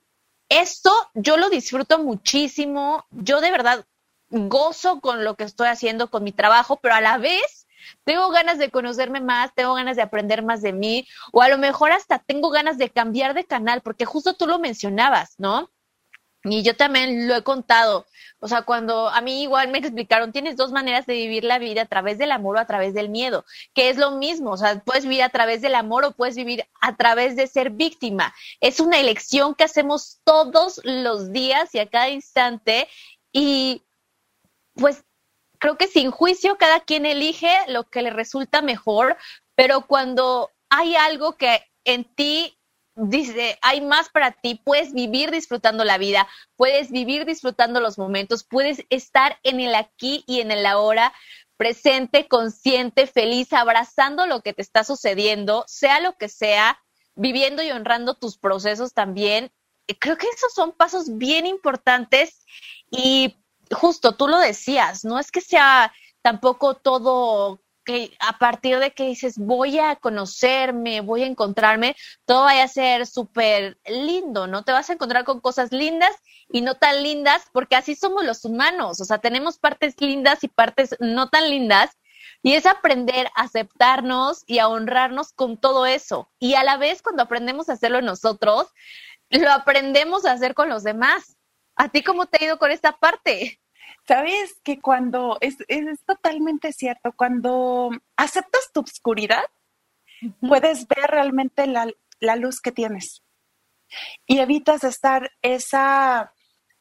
esto 0.48 0.92
yo 1.16 1.36
lo 1.36 1.50
disfruto 1.50 2.00
muchísimo, 2.00 3.06
yo 3.12 3.42
de 3.42 3.52
verdad 3.52 3.86
gozo 4.34 5.00
con 5.00 5.24
lo 5.24 5.36
que 5.36 5.44
estoy 5.44 5.68
haciendo, 5.68 6.10
con 6.10 6.24
mi 6.24 6.32
trabajo, 6.32 6.80
pero 6.82 6.96
a 6.96 7.02
la 7.02 7.18
vez 7.18 7.68
tengo 8.04 8.30
ganas 8.30 8.58
de 8.58 8.72
conocerme 8.72 9.22
más, 9.22 9.54
tengo 9.54 9.74
ganas 9.76 9.96
de 9.96 10.02
aprender 10.02 10.44
más 10.44 10.62
de 10.62 10.74
mí, 10.74 11.08
o 11.32 11.42
a 11.42 11.50
lo 11.50 11.58
mejor 11.58 11.92
hasta 11.92 12.20
tengo 12.20 12.50
ganas 12.50 12.78
de 12.78 12.90
cambiar 12.90 13.34
de 13.34 13.46
canal, 13.46 13.82
porque 13.82 14.06
justo 14.06 14.34
tú 14.34 14.48
lo 14.48 14.60
mencionabas, 14.60 15.36
¿no? 15.38 15.70
Y 16.46 16.62
yo 16.64 16.76
también 16.76 17.28
lo 17.28 17.36
he 17.36 17.44
contado. 17.44 18.06
O 18.40 18.50
sea, 18.50 18.64
cuando 18.64 19.08
a 19.08 19.22
mí 19.22 19.44
igual 19.44 19.70
me 19.70 19.78
explicaron, 19.78 20.34
tienes 20.34 20.58
dos 20.58 20.74
maneras 20.74 21.06
de 21.06 21.14
vivir 21.14 21.46
la 21.46 21.58
vida, 21.58 21.84
a 21.84 21.86
través 21.86 22.18
del 22.18 22.34
amor 22.34 22.58
o 22.58 22.60
a 22.60 22.66
través 22.66 22.94
del 22.94 23.08
miedo, 23.08 23.46
que 23.74 23.90
es 23.90 23.98
lo 23.98 24.12
mismo. 24.12 24.52
O 24.52 24.58
sea, 24.58 24.80
puedes 24.80 25.04
vivir 25.04 25.24
a 25.24 25.30
través 25.30 25.62
del 25.62 25.76
amor 25.76 26.04
o 26.04 26.12
puedes 26.12 26.36
vivir 26.36 26.66
a 26.82 26.98
través 26.98 27.38
de 27.38 27.48
ser 27.48 27.70
víctima. 27.70 28.34
Es 28.60 28.82
una 28.82 29.00
elección 29.00 29.56
que 29.56 29.64
hacemos 29.64 30.20
todos 30.26 30.82
los 30.84 31.32
días 31.32 31.74
y 31.74 31.80
a 31.80 31.90
cada 31.90 32.10
instante. 32.10 32.90
Y 33.32 33.84
pues 34.76 35.04
creo 35.60 35.78
que 35.78 35.88
sin 35.88 36.12
juicio 36.12 36.58
cada 36.58 36.82
quien 36.82 37.06
elige 37.06 37.52
lo 37.68 37.90
que 37.90 38.02
le 38.02 38.10
resulta 38.10 38.62
mejor, 38.62 39.18
pero 39.56 39.88
cuando 39.88 40.52
hay 40.70 40.96
algo 40.96 41.38
que 41.38 41.64
en 41.86 42.04
ti 42.16 42.58
dice, 42.96 43.58
hay 43.62 43.82
más 43.82 44.10
para 44.10 44.32
ti, 44.32 44.62
puedes 44.64 44.94
vivir 44.94 45.32
disfrutando 45.32 45.84
la 45.84 45.98
vida, 45.98 46.28
puedes 46.56 46.92
vivir 46.92 47.26
disfrutando 47.26 47.80
los 47.80 47.98
momentos, 47.98 48.44
puedes 48.44 48.84
estar 48.90 49.40
en 49.44 49.60
el 49.60 49.76
aquí 49.76 50.24
y 50.28 50.42
en 50.42 50.52
el 50.52 50.66
ahora, 50.66 51.14
presente, 51.58 52.28
consciente, 52.28 53.08
feliz, 53.08 53.54
abrazando 53.54 54.26
lo 54.28 54.42
que 54.42 54.54
te 54.54 54.62
está 54.62 54.84
sucediendo, 54.84 55.64
sea 55.68 56.00
lo 56.00 56.18
que 56.18 56.30
sea, 56.30 56.80
viviendo 57.16 57.64
y 57.64 57.72
honrando 57.72 58.16
tus 58.16 58.38
procesos 58.38 58.94
también. 58.94 59.52
Creo 60.00 60.18
que 60.18 60.28
esos 60.28 60.54
son 60.54 60.72
pasos 60.72 61.18
bien 61.18 61.46
importantes 61.46 62.46
y 62.90 63.38
justo 63.72 64.14
tú 64.14 64.28
lo 64.28 64.38
decías, 64.38 65.06
no 65.06 65.20
es 65.20 65.32
que 65.32 65.42
sea 65.42 65.94
tampoco 66.22 66.76
todo 66.76 67.62
que 67.86 68.16
a 68.20 68.38
partir 68.38 68.80
de 68.80 68.92
que 68.92 69.06
dices 69.06 69.38
voy 69.38 69.78
a 69.78 69.98
conocerme, 69.98 71.02
voy 71.02 71.24
a 71.24 71.28
encontrarme, 71.28 71.96
todo 72.26 72.44
vaya 72.44 72.64
a 72.64 72.68
ser 72.70 73.06
súper 73.06 73.78
lindo, 73.86 74.48
¿no? 74.48 74.64
Te 74.64 74.72
vas 74.72 74.90
a 74.90 74.94
encontrar 74.94 75.26
con 75.26 75.42
cosas 75.42 75.72
lindas 75.72 76.16
y 76.50 76.62
no 76.62 76.76
tan 76.76 77.04
lindas, 77.04 77.44
porque 77.52 77.76
así 77.76 77.96
somos 77.96 78.24
los 78.24 78.46
humanos, 78.46 79.02
o 79.02 79.06
sea, 79.06 79.18
tenemos 79.18 79.58
partes 79.58 79.96
lindas 80.00 80.44
y 80.44 80.48
partes 80.48 80.96
no 81.00 81.30
tan 81.30 81.50
lindas, 81.50 81.92
y 82.42 82.54
es 82.54 82.66
aprender 82.66 83.28
a 83.36 83.44
aceptarnos 83.44 84.44
y 84.46 84.60
a 84.60 84.68
honrarnos 84.68 85.32
con 85.32 85.58
todo 85.58 85.86
eso. 85.86 86.30
Y 86.40 86.56
a 86.56 86.64
la 86.66 86.76
vez, 86.76 87.02
cuando 87.02 87.24
aprendemos 87.24 87.70
a 87.70 87.74
hacerlo 87.74 88.02
nosotros, 88.02 88.68
lo 89.30 89.50
aprendemos 89.50 90.26
a 90.26 90.34
hacer 90.34 90.54
con 90.54 90.68
los 90.68 90.84
demás. 90.84 91.38
¿A 91.76 91.90
ti 91.90 92.04
cómo 92.04 92.26
te 92.26 92.38
ha 92.40 92.46
ido 92.46 92.58
con 92.58 92.72
esta 92.72 92.94
parte? 92.98 93.60
Sabes 94.08 94.60
que 94.64 94.80
cuando 94.80 95.38
es, 95.42 95.58
es 95.68 96.04
totalmente 96.06 96.74
cierto, 96.74 97.14
cuando 97.14 97.92
aceptas 98.18 98.72
tu 98.74 98.82
oscuridad, 98.82 99.44
puedes 100.42 100.88
ver 100.88 101.10
realmente 101.10 101.68
la, 101.68 101.88
la 102.20 102.36
luz 102.36 102.60
que 102.62 102.72
tienes 102.72 103.24
y 104.26 104.40
evitas 104.40 104.84
estar 104.84 105.32
esa 105.42 106.34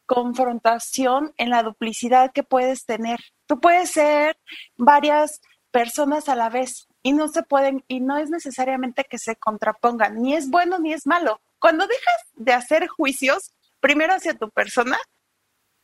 confrontación 0.07 1.33
en 1.37 1.51
la 1.51 1.63
duplicidad 1.63 2.33
que 2.33 2.43
puedes 2.43 2.85
tener. 2.85 3.19
Tú 3.47 3.61
puedes 3.61 3.91
ser 3.91 4.37
varias 4.77 5.41
personas 5.71 6.29
a 6.29 6.35
la 6.35 6.51
vez 6.51 6.87
y 7.03 7.13
no 7.13 7.29
se 7.29 7.43
pueden 7.43 7.85
y 7.89 8.01
no 8.01 8.19
es 8.19 8.31
necesariamente 8.31 9.05
que 9.05 9.19
se 9.19 9.37
contrapongan, 9.37 10.21
ni 10.21 10.35
es 10.35 10.51
bueno 10.51 10.79
ni 10.79 10.93
es 10.93 11.07
malo. 11.07 11.41
Cuando 11.59 11.87
dejas 11.87 12.23
de 12.35 12.53
hacer 12.53 12.89
juicios, 12.89 13.53
primero 13.83 14.15
hacia 14.15 14.35
tu 14.35 14.49
persona, 14.49 14.97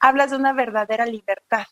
hablas 0.01 0.31
de 0.31 0.37
una 0.37 0.53
verdadera 0.55 1.05
libertad. 1.05 1.67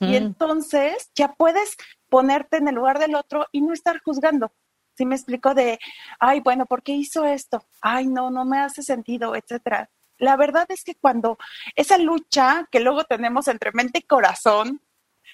Y 0.00 0.16
entonces 0.16 1.10
ya 1.14 1.32
puedes 1.32 1.76
ponerte 2.08 2.58
en 2.58 2.68
el 2.68 2.74
lugar 2.74 2.98
del 2.98 3.14
otro 3.14 3.46
y 3.50 3.62
no 3.62 3.72
estar 3.72 4.00
juzgando. 4.02 4.52
Si 4.96 5.06
me 5.06 5.14
explico 5.14 5.54
de, 5.54 5.78
ay, 6.18 6.40
bueno, 6.40 6.66
¿por 6.66 6.82
qué 6.82 6.92
hizo 6.92 7.24
esto? 7.24 7.64
Ay, 7.80 8.06
no, 8.06 8.30
no 8.30 8.44
me 8.44 8.58
hace 8.58 8.82
sentido, 8.82 9.34
etcétera. 9.34 9.88
La 10.18 10.36
verdad 10.36 10.66
es 10.68 10.84
que 10.84 10.96
cuando 10.96 11.38
esa 11.76 11.96
lucha 11.96 12.68
que 12.70 12.80
luego 12.80 13.04
tenemos 13.04 13.48
entre 13.48 13.72
mente 13.72 14.00
y 14.00 14.02
corazón, 14.02 14.82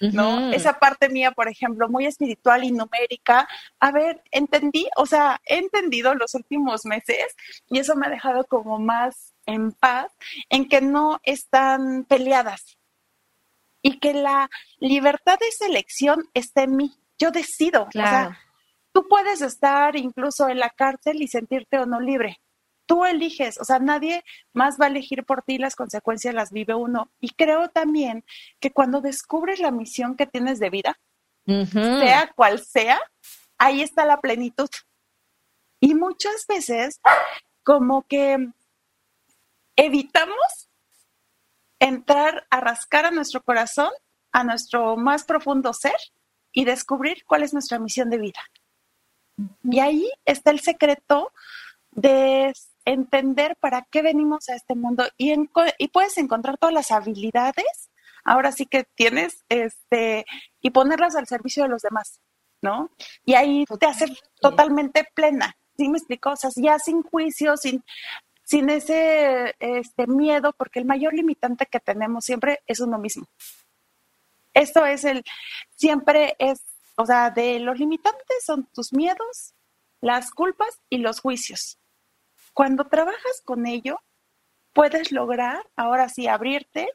¿no? 0.00 0.52
Esa 0.52 0.78
parte 0.78 1.08
mía, 1.08 1.32
por 1.32 1.48
ejemplo, 1.48 1.88
muy 1.88 2.06
espiritual 2.06 2.62
y 2.62 2.70
numérica, 2.70 3.48
a 3.80 3.90
ver, 3.90 4.22
entendí, 4.30 4.86
o 4.96 5.06
sea, 5.06 5.40
he 5.46 5.56
entendido 5.56 6.14
los 6.14 6.34
últimos 6.34 6.84
meses 6.84 7.34
y 7.68 7.78
eso 7.78 7.96
me 7.96 8.06
ha 8.06 8.10
dejado 8.10 8.44
como 8.44 8.78
más 8.78 9.32
en 9.46 9.72
paz, 9.72 10.12
en 10.50 10.68
que 10.68 10.80
no 10.80 11.20
están 11.22 12.04
peleadas 12.04 12.76
y 13.82 13.98
que 13.98 14.14
la 14.14 14.50
libertad 14.78 15.38
de 15.38 15.50
selección 15.52 16.28
está 16.34 16.64
en 16.64 16.76
mí. 16.76 16.92
Yo 17.18 17.30
decido, 17.30 17.84
o 17.84 17.92
sea, 17.92 18.38
tú 18.92 19.06
puedes 19.08 19.40
estar 19.40 19.96
incluso 19.96 20.48
en 20.48 20.58
la 20.58 20.70
cárcel 20.70 21.22
y 21.22 21.28
sentirte 21.28 21.78
o 21.78 21.86
no 21.86 22.00
libre, 22.00 22.40
tú 22.86 23.04
eliges, 23.04 23.60
o 23.60 23.64
sea, 23.64 23.78
nadie 23.78 24.24
más 24.52 24.80
va 24.80 24.86
a 24.86 24.88
elegir 24.88 25.24
por 25.24 25.42
ti, 25.42 25.58
las 25.58 25.76
consecuencias 25.76 26.34
las 26.34 26.52
vive 26.52 26.74
uno. 26.74 27.10
Y 27.20 27.30
creo 27.30 27.68
también 27.68 28.24
que 28.60 28.70
cuando 28.70 29.00
descubres 29.00 29.60
la 29.60 29.70
misión 29.70 30.16
que 30.16 30.26
tienes 30.26 30.58
de 30.58 30.70
vida, 30.70 30.98
sea 31.44 32.32
cual 32.34 32.58
sea, 32.60 33.00
ahí 33.58 33.82
está 33.82 34.04
la 34.04 34.20
plenitud. 34.20 34.70
Y 35.80 35.94
muchas 35.94 36.46
veces 36.48 37.00
como 37.62 38.02
que 38.02 38.48
evitamos 39.76 40.68
entrar 41.78 42.46
a 42.50 42.60
rascar 42.60 43.06
a 43.06 43.10
nuestro 43.10 43.42
corazón, 43.42 43.90
a 44.32 44.44
nuestro 44.44 44.96
más 44.96 45.24
profundo 45.24 45.72
ser 45.72 45.96
y 46.52 46.64
descubrir 46.64 47.24
cuál 47.26 47.42
es 47.42 47.52
nuestra 47.52 47.78
misión 47.78 48.10
de 48.10 48.18
vida. 48.18 48.40
Y 49.62 49.78
ahí 49.80 50.10
está 50.24 50.50
el 50.50 50.60
secreto 50.60 51.32
de 51.90 52.52
entender 52.86 53.56
para 53.56 53.86
qué 53.90 54.00
venimos 54.00 54.48
a 54.48 54.54
este 54.54 54.74
mundo 54.74 55.04
y, 55.18 55.34
y 55.78 55.88
puedes 55.88 56.16
encontrar 56.18 56.56
todas 56.56 56.74
las 56.74 56.90
habilidades, 56.92 57.90
ahora 58.24 58.52
sí 58.52 58.66
que 58.66 58.84
tienes, 58.94 59.44
este, 59.48 60.24
y 60.60 60.70
ponerlas 60.70 61.16
al 61.16 61.26
servicio 61.26 61.64
de 61.64 61.68
los 61.68 61.82
demás, 61.82 62.20
¿no? 62.62 62.90
Y 63.24 63.34
ahí 63.34 63.64
te 63.78 63.86
hace 63.86 64.06
totalmente 64.40 65.06
plena, 65.14 65.56
¿sí 65.76 65.88
me 65.88 65.98
explico? 65.98 66.30
O 66.30 66.36
sea, 66.36 66.50
ya 66.54 66.78
sin 66.78 67.02
juicio, 67.02 67.56
sin, 67.56 67.84
sin 68.46 68.70
ese 68.70 69.56
este, 69.58 70.06
miedo, 70.06 70.52
porque 70.52 70.78
el 70.78 70.84
mayor 70.84 71.12
limitante 71.14 71.66
que 71.66 71.80
tenemos 71.80 72.24
siempre 72.24 72.60
es 72.68 72.78
uno 72.78 72.96
mismo. 72.96 73.26
Esto 74.54 74.86
es 74.86 75.04
el, 75.04 75.24
siempre 75.74 76.36
es, 76.38 76.62
o 76.94 77.04
sea, 77.04 77.30
de 77.30 77.58
los 77.58 77.76
limitantes 77.76 78.44
son 78.44 78.64
tus 78.66 78.92
miedos, 78.92 79.52
las 80.00 80.30
culpas 80.30 80.78
y 80.88 80.98
los 80.98 81.18
juicios. 81.18 81.78
Cuando 82.54 82.84
trabajas 82.84 83.42
con 83.44 83.66
ello, 83.66 84.00
puedes 84.72 85.10
lograr, 85.10 85.66
ahora 85.74 86.08
sí, 86.08 86.28
abrirte 86.28 86.88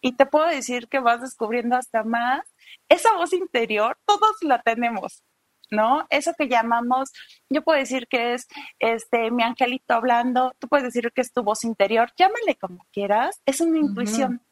y 0.00 0.16
te 0.16 0.26
puedo 0.26 0.46
decir 0.46 0.88
que 0.88 0.98
vas 0.98 1.20
descubriendo 1.20 1.76
hasta 1.76 2.02
más. 2.02 2.44
Esa 2.88 3.14
voz 3.14 3.32
interior, 3.32 3.96
todos 4.06 4.42
la 4.42 4.60
tenemos, 4.60 5.22
¿no? 5.70 6.06
Eso 6.10 6.32
que 6.36 6.48
llamamos, 6.48 7.12
yo 7.50 7.62
puedo 7.62 7.78
decir 7.78 8.06
que 8.08 8.34
es 8.34 8.46
este 8.78 9.30
mi 9.30 9.42
angelito 9.42 9.94
hablando, 9.94 10.54
tú 10.58 10.68
puedes 10.68 10.84
decir 10.84 11.12
que 11.12 11.20
es 11.20 11.32
tu 11.32 11.42
voz 11.42 11.64
interior, 11.64 12.12
llámale 12.16 12.56
como 12.56 12.86
quieras, 12.92 13.40
es 13.46 13.60
una 13.60 13.78
intuición. 13.78 14.42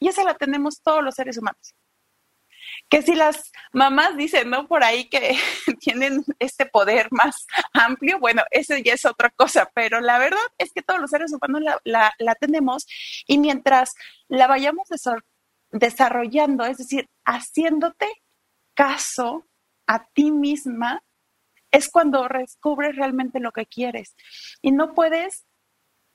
Y 0.00 0.08
esa 0.08 0.24
la 0.24 0.34
tenemos 0.34 0.82
todos 0.82 1.02
los 1.02 1.14
seres 1.14 1.38
humanos 1.38 1.74
que 2.88 3.02
si 3.02 3.14
las 3.14 3.52
mamás 3.72 4.16
dicen, 4.16 4.50
¿no? 4.50 4.66
Por 4.66 4.84
ahí 4.84 5.08
que 5.08 5.36
tienen 5.80 6.24
este 6.38 6.66
poder 6.66 7.08
más 7.10 7.46
amplio, 7.72 8.18
bueno, 8.18 8.42
eso 8.50 8.76
ya 8.76 8.94
es 8.94 9.04
otra 9.04 9.30
cosa, 9.30 9.70
pero 9.74 10.00
la 10.00 10.18
verdad 10.18 10.38
es 10.58 10.72
que 10.72 10.82
todos 10.82 11.00
los 11.00 11.10
seres 11.10 11.32
humanos 11.32 11.62
la, 11.84 12.14
la, 12.18 12.34
tenemos 12.34 12.86
y 13.26 13.38
mientras 13.38 13.94
la 14.28 14.46
vayamos 14.46 14.88
desarrollando, 15.70 16.64
es 16.64 16.78
decir, 16.78 17.08
haciéndote 17.24 18.06
caso 18.74 19.46
a 19.86 20.06
ti 20.12 20.30
misma, 20.30 21.02
es 21.70 21.88
cuando 21.88 22.26
descubres 22.28 22.96
realmente 22.96 23.40
lo 23.40 23.52
que 23.52 23.66
quieres. 23.66 24.14
Y 24.62 24.72
no 24.72 24.94
puedes 24.94 25.46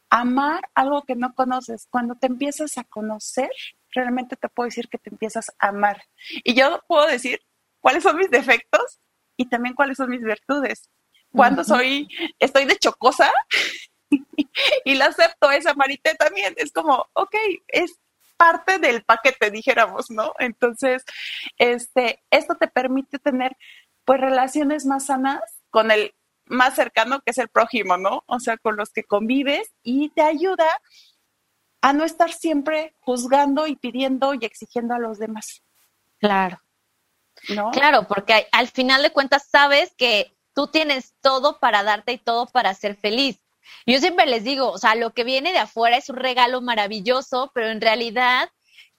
amar 0.09 0.61
algo 0.75 1.03
que 1.03 1.15
no 1.15 1.33
conoces. 1.33 1.87
Cuando 1.89 2.15
te 2.15 2.27
empiezas 2.27 2.77
a 2.77 2.83
conocer, 2.83 3.49
realmente 3.91 4.35
te 4.35 4.49
puedo 4.49 4.67
decir 4.67 4.89
que 4.89 4.97
te 4.97 5.09
empiezas 5.09 5.51
a 5.59 5.69
amar. 5.69 6.03
Y 6.43 6.53
yo 6.53 6.81
puedo 6.87 7.07
decir 7.07 7.39
cuáles 7.79 8.03
son 8.03 8.17
mis 8.17 8.29
defectos 8.29 8.99
y 9.37 9.47
también 9.47 9.75
cuáles 9.75 9.97
son 9.97 10.09
mis 10.09 10.23
virtudes. 10.23 10.89
Cuando 11.31 11.63
soy, 11.63 12.09
estoy 12.39 12.65
de 12.65 12.75
chocosa 12.75 13.31
y 14.85 14.95
la 14.95 15.05
acepto 15.05 15.49
esa 15.49 15.73
marité 15.75 16.13
también, 16.15 16.53
es 16.57 16.73
como, 16.73 17.05
ok, 17.13 17.35
es 17.69 17.99
parte 18.41 18.79
del 18.79 19.03
paquete, 19.03 19.51
dijéramos, 19.51 20.10
¿no? 20.10 20.33
Entonces, 20.39 21.03
este, 21.60 22.24
esto 22.31 22.55
te 22.55 22.67
permite 22.67 23.19
tener 23.19 23.55
pues 24.03 24.19
relaciones 24.19 24.88
más 24.88 25.05
sanas 25.05 25.41
con 25.69 25.91
el 25.91 26.15
más 26.45 26.74
cercano 26.74 27.21
que 27.21 27.29
es 27.29 27.38
el 27.38 27.50
prójimo, 27.50 27.98
¿no? 27.98 28.24
O 28.25 28.39
sea, 28.39 28.57
con 28.57 28.77
los 28.77 28.89
que 28.89 29.03
convives 29.03 29.71
y 29.83 30.10
te 30.10 30.24
ayuda 30.24 30.67
a 31.81 31.93
no 31.93 32.03
estar 32.03 32.33
siempre 32.33 32.95
juzgando 33.00 33.67
y 33.67 33.75
pidiendo 33.75 34.33
y 34.33 34.43
exigiendo 34.43 34.95
a 34.95 35.00
los 35.00 35.19
demás. 35.19 35.62
Claro. 36.19 36.60
¿No? 37.50 37.69
Claro, 37.69 38.07
porque 38.07 38.48
al 38.51 38.69
final 38.69 39.03
de 39.03 39.12
cuentas 39.12 39.48
sabes 39.51 39.93
que 39.95 40.36
tú 40.55 40.65
tienes 40.65 41.13
todo 41.21 41.60
para 41.60 41.83
darte 41.83 42.13
y 42.13 42.17
todo 42.17 42.48
para 42.48 42.74
ser 42.74 42.95
feliz. 42.95 43.39
Yo 43.85 43.99
siempre 43.99 44.25
les 44.25 44.43
digo, 44.43 44.71
o 44.71 44.77
sea, 44.77 44.95
lo 44.95 45.13
que 45.13 45.23
viene 45.23 45.51
de 45.51 45.59
afuera 45.59 45.97
es 45.97 46.09
un 46.09 46.17
regalo 46.17 46.61
maravilloso, 46.61 47.51
pero 47.53 47.69
en 47.69 47.81
realidad, 47.81 48.49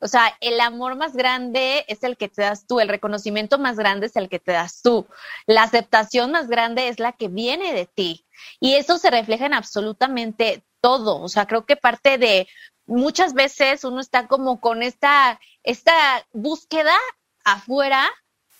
o 0.00 0.08
sea, 0.08 0.36
el 0.40 0.60
amor 0.60 0.96
más 0.96 1.14
grande 1.14 1.84
es 1.88 2.02
el 2.02 2.16
que 2.16 2.28
te 2.28 2.42
das 2.42 2.66
tú, 2.66 2.80
el 2.80 2.88
reconocimiento 2.88 3.58
más 3.58 3.76
grande 3.76 4.06
es 4.06 4.16
el 4.16 4.28
que 4.28 4.38
te 4.38 4.52
das 4.52 4.82
tú, 4.82 5.06
la 5.46 5.62
aceptación 5.62 6.32
más 6.32 6.48
grande 6.48 6.88
es 6.88 6.98
la 6.98 7.12
que 7.12 7.28
viene 7.28 7.72
de 7.72 7.86
ti. 7.86 8.26
Y 8.60 8.74
eso 8.74 8.98
se 8.98 9.10
refleja 9.10 9.46
en 9.46 9.54
absolutamente 9.54 10.64
todo. 10.80 11.20
O 11.20 11.28
sea, 11.28 11.46
creo 11.46 11.64
que 11.64 11.76
parte 11.76 12.18
de 12.18 12.48
muchas 12.86 13.34
veces 13.34 13.84
uno 13.84 14.00
está 14.00 14.26
como 14.26 14.60
con 14.60 14.82
esta, 14.82 15.40
esta 15.62 16.26
búsqueda 16.32 16.96
afuera, 17.44 18.10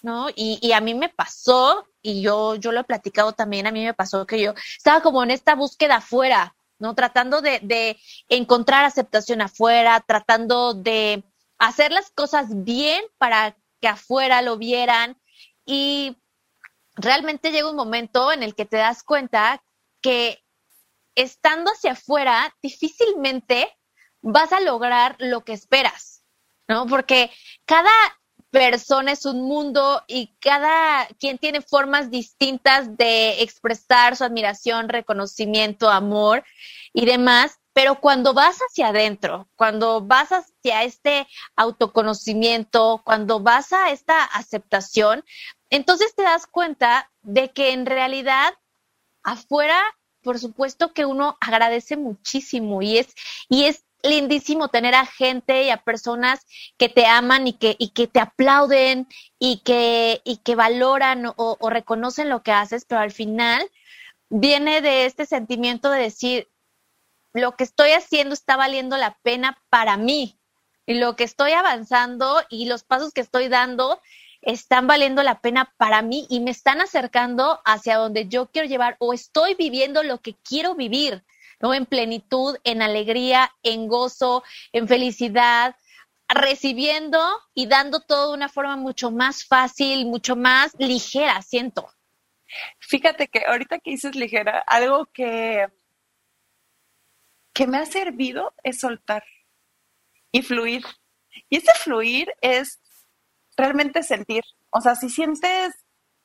¿no? 0.02 0.28
Y, 0.30 0.58
y, 0.60 0.72
a 0.72 0.80
mí 0.80 0.94
me 0.94 1.08
pasó, 1.08 1.86
y 2.02 2.22
yo, 2.22 2.56
yo 2.56 2.72
lo 2.72 2.80
he 2.80 2.84
platicado 2.84 3.32
también, 3.32 3.66
a 3.66 3.70
mí 3.70 3.84
me 3.84 3.94
pasó 3.94 4.26
que 4.26 4.40
yo 4.40 4.54
estaba 4.76 5.00
como 5.00 5.22
en 5.22 5.30
esta 5.30 5.54
búsqueda 5.54 5.96
afuera, 5.96 6.54
¿no? 6.78 6.94
Tratando 6.94 7.40
de, 7.40 7.60
de 7.62 7.98
encontrar 8.28 8.84
aceptación 8.84 9.40
afuera, 9.40 10.04
tratando 10.06 10.74
de 10.74 11.24
hacer 11.58 11.92
las 11.92 12.10
cosas 12.10 12.48
bien 12.64 13.04
para 13.18 13.56
que 13.80 13.88
afuera 13.88 14.42
lo 14.42 14.58
vieran. 14.58 15.20
Y 15.64 16.16
realmente 16.96 17.52
llega 17.52 17.70
un 17.70 17.76
momento 17.76 18.32
en 18.32 18.42
el 18.42 18.56
que 18.56 18.66
te 18.66 18.78
das 18.78 19.04
cuenta 19.04 19.62
que 20.00 20.42
estando 21.14 21.70
hacia 21.70 21.92
afuera, 21.92 22.56
difícilmente 22.60 23.72
vas 24.20 24.52
a 24.52 24.60
lograr 24.60 25.14
lo 25.18 25.44
que 25.44 25.52
esperas, 25.52 26.24
¿no? 26.68 26.86
Porque 26.86 27.30
cada 27.64 27.90
persona 28.52 29.12
es 29.12 29.24
un 29.24 29.42
mundo 29.42 30.02
y 30.06 30.34
cada 30.38 31.06
quien 31.18 31.38
tiene 31.38 31.62
formas 31.62 32.10
distintas 32.10 32.96
de 32.98 33.42
expresar 33.42 34.14
su 34.14 34.24
admiración, 34.24 34.90
reconocimiento, 34.90 35.88
amor 35.88 36.44
y 36.92 37.06
demás. 37.06 37.58
Pero 37.72 37.98
cuando 37.98 38.34
vas 38.34 38.58
hacia 38.58 38.88
adentro, 38.88 39.48
cuando 39.56 40.02
vas 40.02 40.28
hacia 40.30 40.82
este 40.82 41.26
autoconocimiento, 41.56 43.00
cuando 43.02 43.40
vas 43.40 43.72
a 43.72 43.90
esta 43.90 44.22
aceptación, 44.22 45.24
entonces 45.70 46.14
te 46.14 46.22
das 46.22 46.46
cuenta 46.46 47.10
de 47.22 47.50
que 47.50 47.72
en 47.72 47.86
realidad 47.86 48.52
afuera, 49.22 49.80
por 50.22 50.38
supuesto 50.38 50.92
que 50.92 51.06
uno 51.06 51.38
agradece 51.40 51.96
muchísimo 51.96 52.82
y 52.82 52.98
es, 52.98 53.14
y 53.48 53.64
es 53.64 53.86
lindísimo 54.02 54.68
tener 54.68 54.94
a 54.94 55.06
gente 55.06 55.64
y 55.64 55.70
a 55.70 55.78
personas 55.78 56.44
que 56.76 56.88
te 56.88 57.06
aman 57.06 57.46
y 57.46 57.52
que, 57.54 57.76
y 57.78 57.90
que 57.90 58.06
te 58.06 58.20
aplauden 58.20 59.06
y 59.38 59.58
que, 59.58 60.20
y 60.24 60.38
que 60.38 60.54
valoran 60.54 61.32
o, 61.36 61.56
reconocen 61.70 62.28
lo 62.28 62.42
que 62.42 62.52
haces, 62.52 62.84
pero 62.84 63.00
al 63.00 63.12
final 63.12 63.68
viene 64.28 64.80
de 64.80 65.06
este 65.06 65.26
sentimiento 65.26 65.90
de 65.90 66.00
decir, 66.00 66.48
lo 67.32 67.56
que 67.56 67.64
estoy 67.64 67.92
haciendo 67.92 68.34
está 68.34 68.56
valiendo 68.56 68.96
la 68.96 69.18
pena 69.22 69.62
para 69.70 69.96
mí. 69.96 70.38
Y 70.84 70.94
lo 70.94 71.14
que 71.14 71.24
estoy 71.24 71.52
avanzando 71.52 72.42
y 72.50 72.66
los 72.66 72.82
pasos 72.82 73.12
que 73.12 73.20
estoy 73.20 73.48
dando 73.48 74.00
están 74.42 74.88
valiendo 74.88 75.22
la 75.22 75.40
pena 75.40 75.72
para 75.76 76.02
mí 76.02 76.26
y 76.28 76.40
me 76.40 76.50
están 76.50 76.80
acercando 76.80 77.60
hacia 77.64 77.96
donde 77.96 78.26
yo 78.26 78.50
quiero 78.50 78.66
llevar 78.68 78.96
o 78.98 79.14
estoy 79.14 79.54
viviendo 79.54 80.02
lo 80.02 80.20
que 80.20 80.34
quiero 80.42 80.74
vivir, 80.74 81.24
¿no? 81.62 81.72
En 81.72 81.86
plenitud, 81.86 82.56
en 82.64 82.82
alegría, 82.82 83.50
en 83.62 83.88
gozo, 83.88 84.42
en 84.72 84.88
felicidad, 84.88 85.76
recibiendo 86.28 87.20
y 87.54 87.66
dando 87.66 88.00
todo 88.00 88.28
de 88.28 88.36
una 88.36 88.48
forma 88.48 88.76
mucho 88.76 89.10
más 89.10 89.46
fácil, 89.46 90.06
mucho 90.06 90.36
más 90.36 90.74
ligera, 90.78 91.40
siento. 91.42 91.88
Fíjate 92.80 93.28
que 93.28 93.44
ahorita 93.46 93.78
que 93.78 93.92
dices 93.92 94.14
ligera, 94.14 94.62
algo 94.66 95.06
que, 95.06 95.66
que 97.54 97.66
me 97.66 97.78
ha 97.78 97.86
servido 97.86 98.54
es 98.62 98.80
soltar 98.80 99.24
y 100.32 100.42
fluir. 100.42 100.84
Y 101.48 101.58
ese 101.58 101.72
fluir 101.78 102.32
es 102.40 102.80
realmente 103.56 104.02
sentir. 104.02 104.42
O 104.70 104.80
sea, 104.80 104.96
si 104.96 105.08
sientes 105.08 105.72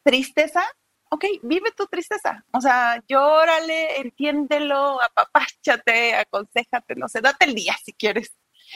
tristeza, 0.03 0.63
ok, 1.10 1.26
vive 1.44 1.72
tu 1.72 1.86
tristeza. 1.88 2.46
O 2.54 2.62
sea, 2.62 3.04
llórale, 3.08 4.00
entiéndelo, 4.02 5.02
apapáchate, 5.02 6.16
aconsejate, 6.16 6.96
no 6.96 7.08
sé, 7.08 7.22
date 7.22 7.46
el 7.46 7.56
día 7.56 7.76
si 7.84 7.94
quieres. 7.94 8.34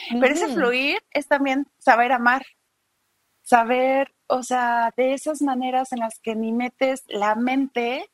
Pero 0.08 0.34
ese 0.34 0.48
fluir 0.48 1.02
es 1.10 1.28
también 1.28 1.66
saber 1.78 2.12
amar, 2.12 2.44
saber, 3.42 4.14
o 4.26 4.42
sea, 4.42 4.92
de 4.96 5.14
esas 5.14 5.42
maneras 5.42 5.92
en 5.92 5.98
las 6.00 6.18
que 6.20 6.34
ni 6.34 6.52
metes 6.52 7.04
la 7.08 7.34
mente 7.34 8.10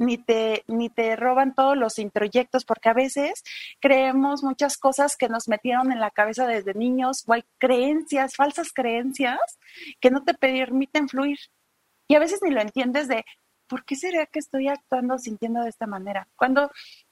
ni 0.00 0.16
te, 0.16 0.64
ni 0.66 0.88
te 0.88 1.14
roban 1.14 1.54
todos 1.54 1.76
los 1.76 1.98
introyectos, 1.98 2.64
porque 2.64 2.88
a 2.88 2.94
veces 2.94 3.44
creemos 3.80 4.42
muchas 4.42 4.78
cosas 4.78 5.16
que 5.16 5.28
nos 5.28 5.46
metieron 5.46 5.92
en 5.92 6.00
la 6.00 6.10
cabeza 6.10 6.46
desde 6.46 6.72
niños, 6.72 7.24
o 7.26 7.34
hay 7.34 7.44
creencias, 7.58 8.34
falsas 8.34 8.72
creencias, 8.72 9.38
que 10.00 10.10
no 10.10 10.24
te 10.24 10.32
permiten 10.32 11.08
fluir. 11.08 11.38
Y 12.08 12.14
a 12.14 12.18
veces 12.18 12.40
ni 12.42 12.50
lo 12.50 12.62
entiendes 12.62 13.08
de, 13.08 13.26
¿por 13.70 13.84
qué 13.84 13.94
será 13.94 14.26
que 14.26 14.40
estoy 14.40 14.68
actuando, 14.68 15.16
sintiendo 15.16 15.62
de 15.62 15.70
esta 15.70 15.86
manera? 15.86 16.26
Cuando 16.34 16.70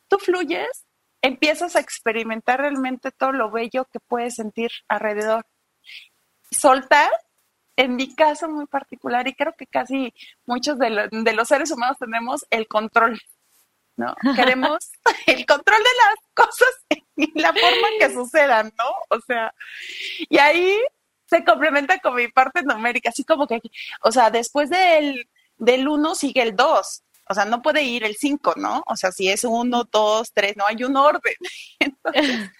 tú 0.08 0.18
fluyes, 0.18 0.84
empiezas 1.22 1.76
a 1.76 1.80
experimentar 1.80 2.60
realmente 2.60 3.12
todo 3.12 3.32
lo 3.32 3.50
bello 3.50 3.86
que 3.86 4.00
puedes 4.00 4.34
sentir 4.34 4.70
alrededor. 4.88 5.46
Soltar 6.50 7.10
en 7.76 7.94
mi 7.94 8.12
caso 8.12 8.48
muy 8.48 8.66
particular, 8.66 9.28
y 9.28 9.34
creo 9.34 9.54
que 9.56 9.68
casi 9.68 10.12
muchos 10.46 10.80
de, 10.80 10.90
los 11.32 11.48
seres 11.48 11.70
humanos 11.70 11.96
tenemos 11.96 12.44
el 12.50 12.66
control, 12.66 13.20
¿no? 13.96 14.16
Queremos 14.34 14.90
el 15.26 15.46
control 15.46 15.78
de 15.78 15.90
las 16.04 16.16
cosas 16.34 17.04
y 17.14 17.40
la 17.40 17.52
forma 17.52 17.88
en 17.92 17.98
que 18.00 18.12
sucedan, 18.12 18.72
¿no? 18.76 19.16
O 19.16 19.20
sea, 19.20 19.54
y 20.28 20.38
ahí 20.38 20.76
se 21.26 21.44
complementa 21.44 22.00
con 22.00 22.16
mi 22.16 22.26
parte 22.26 22.64
numérica, 22.64 23.10
así 23.10 23.22
como 23.22 23.46
que, 23.46 23.60
o 24.02 24.10
sea, 24.10 24.30
después 24.30 24.70
del, 24.70 25.28
del 25.58 25.88
uno 25.88 26.14
sigue 26.14 26.42
el 26.42 26.56
dos, 26.56 27.02
o 27.30 27.34
sea, 27.34 27.44
no 27.44 27.60
puede 27.60 27.82
ir 27.82 28.04
el 28.04 28.16
cinco, 28.16 28.54
¿no? 28.56 28.82
O 28.86 28.96
sea, 28.96 29.12
si 29.12 29.28
es 29.28 29.44
uno, 29.44 29.84
dos, 29.84 30.32
tres, 30.32 30.56
no 30.56 30.64
hay 30.66 30.82
un 30.82 30.96
orden. 30.96 31.34
Entonces, 31.78 32.50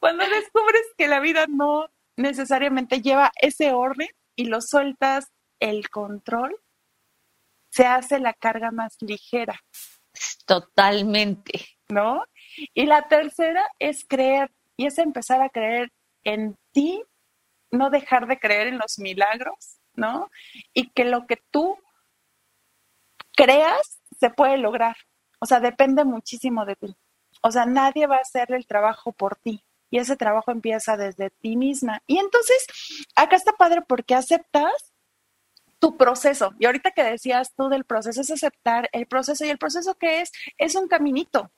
cuando 0.00 0.24
descubres 0.24 0.82
que 0.98 1.06
la 1.06 1.20
vida 1.20 1.46
no 1.48 1.86
necesariamente 2.16 3.00
lleva 3.00 3.30
ese 3.40 3.72
orden 3.72 4.08
y 4.34 4.46
lo 4.46 4.60
sueltas 4.60 5.30
el 5.60 5.90
control, 5.90 6.56
se 7.70 7.86
hace 7.86 8.18
la 8.18 8.34
carga 8.34 8.72
más 8.72 8.96
ligera. 9.00 9.60
Totalmente. 10.44 11.68
¿No? 11.88 12.24
Y 12.74 12.86
la 12.86 13.06
tercera 13.06 13.64
es 13.78 14.04
creer, 14.04 14.50
y 14.76 14.86
es 14.86 14.98
empezar 14.98 15.40
a 15.40 15.50
creer 15.50 15.92
en 16.24 16.56
ti, 16.72 17.02
no 17.70 17.90
dejar 17.90 18.26
de 18.26 18.40
creer 18.40 18.66
en 18.66 18.78
los 18.78 18.98
milagros, 18.98 19.79
¿no? 20.00 20.30
Y 20.74 20.90
que 20.90 21.04
lo 21.04 21.26
que 21.26 21.36
tú 21.50 21.78
creas 23.36 24.00
se 24.18 24.30
puede 24.30 24.58
lograr. 24.58 24.96
O 25.38 25.46
sea, 25.46 25.60
depende 25.60 26.04
muchísimo 26.04 26.64
de 26.66 26.76
ti. 26.76 26.96
O 27.42 27.50
sea, 27.50 27.64
nadie 27.66 28.06
va 28.06 28.16
a 28.16 28.20
hacer 28.20 28.52
el 28.52 28.66
trabajo 28.66 29.12
por 29.12 29.36
ti 29.36 29.64
y 29.90 29.98
ese 29.98 30.16
trabajo 30.16 30.50
empieza 30.50 30.96
desde 30.96 31.30
ti 31.30 31.56
misma. 31.56 32.02
Y 32.06 32.18
entonces, 32.18 32.66
acá 33.14 33.36
está 33.36 33.52
padre 33.52 33.82
porque 33.86 34.14
aceptas 34.14 34.92
tu 35.78 35.96
proceso. 35.96 36.52
Y 36.58 36.66
ahorita 36.66 36.90
que 36.92 37.02
decías 37.02 37.52
tú 37.56 37.68
del 37.68 37.84
proceso 37.84 38.20
es 38.20 38.30
aceptar 38.30 38.88
el 38.92 39.06
proceso 39.06 39.44
y 39.44 39.48
el 39.48 39.58
proceso 39.58 39.94
que 39.94 40.20
es, 40.20 40.30
es 40.58 40.74
un 40.74 40.86
caminito. 40.86 41.50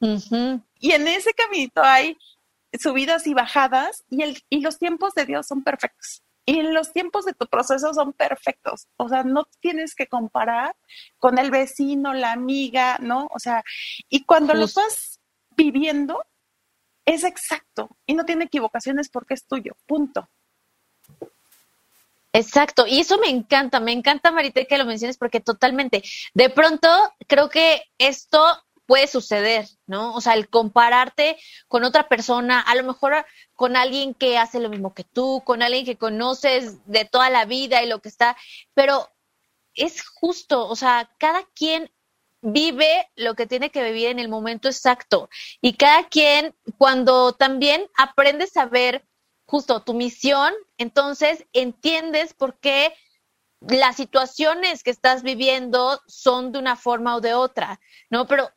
Y 0.00 0.92
en 0.92 1.08
ese 1.08 1.32
caminito 1.32 1.82
hay 1.82 2.18
subidas 2.78 3.26
y 3.26 3.34
bajadas 3.34 4.04
y, 4.10 4.22
el, 4.22 4.42
y 4.50 4.60
los 4.60 4.78
tiempos 4.78 5.14
de 5.14 5.26
Dios 5.26 5.46
son 5.46 5.62
perfectos. 5.62 6.22
Y 6.48 6.62
los 6.62 6.92
tiempos 6.92 7.24
de 7.24 7.34
tu 7.34 7.46
proceso 7.48 7.92
son 7.92 8.12
perfectos. 8.12 8.86
O 8.96 9.08
sea, 9.08 9.24
no 9.24 9.48
tienes 9.60 9.96
que 9.96 10.06
comparar 10.06 10.76
con 11.18 11.38
el 11.38 11.50
vecino, 11.50 12.14
la 12.14 12.32
amiga, 12.32 12.98
¿no? 13.00 13.28
O 13.34 13.40
sea, 13.40 13.64
y 14.08 14.24
cuando 14.24 14.54
lo 14.54 14.66
estás 14.66 15.20
viviendo, 15.56 16.24
es 17.04 17.24
exacto 17.24 17.96
y 18.06 18.14
no 18.14 18.24
tiene 18.24 18.44
equivocaciones 18.44 19.08
porque 19.08 19.34
es 19.34 19.44
tuyo, 19.44 19.76
punto. 19.86 20.28
Exacto, 22.32 22.86
y 22.86 23.00
eso 23.00 23.18
me 23.18 23.28
encanta, 23.28 23.80
me 23.80 23.92
encanta 23.92 24.30
Marita 24.30 24.62
que 24.66 24.76
lo 24.76 24.84
menciones 24.84 25.16
porque 25.16 25.40
totalmente, 25.40 26.02
de 26.34 26.50
pronto 26.50 26.88
creo 27.26 27.48
que 27.48 27.82
esto 27.96 28.44
puede 28.86 29.06
suceder, 29.08 29.66
¿no? 29.86 30.14
O 30.14 30.20
sea, 30.20 30.34
el 30.34 30.48
compararte 30.48 31.36
con 31.68 31.84
otra 31.84 32.08
persona, 32.08 32.60
a 32.60 32.74
lo 32.74 32.84
mejor 32.84 33.26
con 33.54 33.76
alguien 33.76 34.14
que 34.14 34.38
hace 34.38 34.60
lo 34.60 34.68
mismo 34.68 34.94
que 34.94 35.04
tú, 35.04 35.42
con 35.44 35.62
alguien 35.62 35.84
que 35.84 35.98
conoces 35.98 36.86
de 36.86 37.04
toda 37.04 37.28
la 37.30 37.44
vida 37.44 37.82
y 37.82 37.88
lo 37.88 38.00
que 38.00 38.08
está, 38.08 38.36
pero 38.74 39.10
es 39.74 40.06
justo, 40.08 40.66
o 40.66 40.76
sea, 40.76 41.10
cada 41.18 41.44
quien 41.54 41.90
vive 42.40 43.08
lo 43.16 43.34
que 43.34 43.46
tiene 43.46 43.70
que 43.70 43.82
vivir 43.82 44.08
en 44.08 44.18
el 44.18 44.28
momento 44.28 44.68
exacto. 44.68 45.28
Y 45.60 45.74
cada 45.74 46.08
quien, 46.08 46.54
cuando 46.78 47.32
también 47.32 47.88
aprendes 47.96 48.56
a 48.56 48.66
ver 48.66 49.04
justo 49.46 49.82
tu 49.82 49.94
misión, 49.94 50.52
entonces 50.78 51.44
entiendes 51.52 52.34
por 52.34 52.58
qué 52.58 52.94
las 53.60 53.96
situaciones 53.96 54.82
que 54.82 54.90
estás 54.90 55.22
viviendo 55.22 56.00
son 56.06 56.52
de 56.52 56.58
una 56.58 56.76
forma 56.76 57.16
o 57.16 57.20
de 57.20 57.34
otra, 57.34 57.80
¿no? 58.10 58.26
Pero 58.26 58.50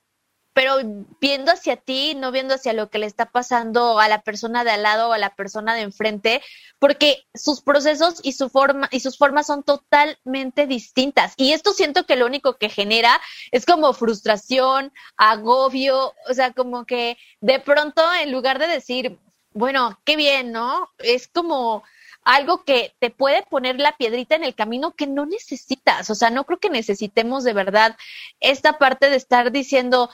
pero 0.54 0.78
viendo 1.22 1.52
hacia 1.52 1.78
ti, 1.78 2.16
no 2.16 2.32
viendo 2.32 2.56
hacia 2.56 2.74
lo 2.74 2.90
que 2.90 3.00
le 3.00 3.06
está 3.06 3.28
pasando 3.28 4.00
a 4.00 4.08
la 4.08 4.22
persona 4.22 4.64
de 4.64 4.72
al 4.72 4.84
lado 4.84 5.10
o 5.10 5.14
a 5.14 5.18
la 5.18 5.36
persona 5.36 5.76
de 5.76 5.82
enfrente, 5.82 6.42
porque 6.80 7.26
sus 7.34 7.62
procesos 7.62 8.20
y 8.24 8.34
su 8.34 8.50
forma 8.50 8.88
y 8.92 9.00
sus 9.00 9.18
formas 9.18 9.48
son 9.48 9.64
totalmente 9.64 10.68
distintas. 10.68 11.34
Y 11.38 11.54
esto 11.54 11.74
siento 11.74 12.06
que 12.06 12.16
lo 12.16 12.26
único 12.26 12.58
que 12.58 12.70
genera 12.70 13.20
es 13.52 13.66
como 13.66 13.94
frustración, 13.94 14.92
agobio, 15.18 16.14
o 16.30 16.34
sea, 16.34 16.52
como 16.54 16.86
que 16.86 17.18
de 17.42 17.60
pronto 17.60 18.02
en 18.22 18.32
lugar 18.32 18.60
de 18.60 18.68
decir, 18.68 19.20
bueno, 19.54 20.00
qué 20.06 20.16
bien, 20.16 20.52
¿no? 20.52 20.90
Es 21.00 21.28
como 21.28 21.84
algo 22.24 22.64
que 22.64 22.96
te 23.00 23.10
puede 23.10 23.44
poner 23.44 23.80
la 23.80 23.98
piedrita 23.98 24.36
en 24.36 24.44
el 24.44 24.56
camino 24.56 24.94
que 24.96 25.08
no 25.08 25.26
necesitas. 25.26 26.10
O 26.10 26.16
sea, 26.16 26.30
no 26.30 26.46
creo 26.46 26.60
que 26.60 26.70
necesitemos 26.70 27.44
de 27.44 27.54
verdad 27.54 27.98
esta 28.40 28.78
parte 28.78 29.10
de 29.10 29.16
estar 29.16 29.52
diciendo, 29.52 30.10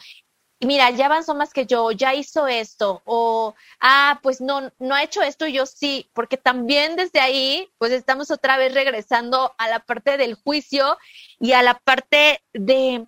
mira, 0.66 0.90
ya 0.92 1.06
avanzó 1.06 1.36
más 1.36 1.54
que 1.54 1.66
yo, 1.66 1.92
ya 1.92 2.14
hizo 2.14 2.48
esto, 2.48 3.02
o, 3.06 3.56
ah, 3.80 4.20
pues 4.22 4.42
no, 4.42 4.72
no 4.80 4.96
ha 4.96 5.04
hecho 5.04 5.22
esto, 5.22 5.48
yo 5.48 5.66
sí, 5.66 6.10
porque 6.14 6.38
también 6.38 6.96
desde 6.96 7.20
ahí, 7.20 7.70
pues 7.78 7.92
estamos 7.92 8.32
otra 8.32 8.58
vez 8.58 8.74
regresando 8.74 9.54
a 9.58 9.70
la 9.70 9.80
parte 9.80 10.18
del 10.18 10.36
juicio 10.36 10.98
y 11.40 11.54
a 11.54 11.62
la 11.62 11.76
parte 11.80 12.42
de 12.54 13.08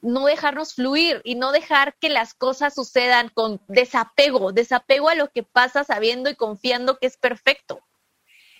no 0.00 0.26
dejarnos 0.26 0.74
fluir 0.74 1.20
y 1.24 1.34
no 1.34 1.52
dejar 1.52 1.94
que 1.96 2.08
las 2.08 2.34
cosas 2.34 2.74
sucedan 2.74 3.30
con 3.30 3.60
desapego, 3.68 4.52
desapego 4.52 5.08
a 5.08 5.14
lo 5.14 5.30
que 5.30 5.42
pasa 5.42 5.84
sabiendo 5.84 6.30
y 6.30 6.36
confiando 6.36 6.98
que 6.98 7.06
es 7.06 7.16
perfecto. 7.16 7.80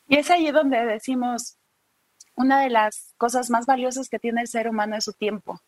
Y 0.08 0.16
es 0.16 0.30
ahí 0.30 0.50
donde 0.50 0.84
decimos, 0.84 1.58
una 2.34 2.60
de 2.60 2.70
las 2.70 3.14
cosas 3.16 3.50
más 3.50 3.66
valiosas 3.66 4.08
que 4.08 4.18
tiene 4.18 4.42
el 4.42 4.48
ser 4.48 4.68
humano 4.68 4.96
es 4.96 5.04
su 5.04 5.12
tiempo. 5.12 5.60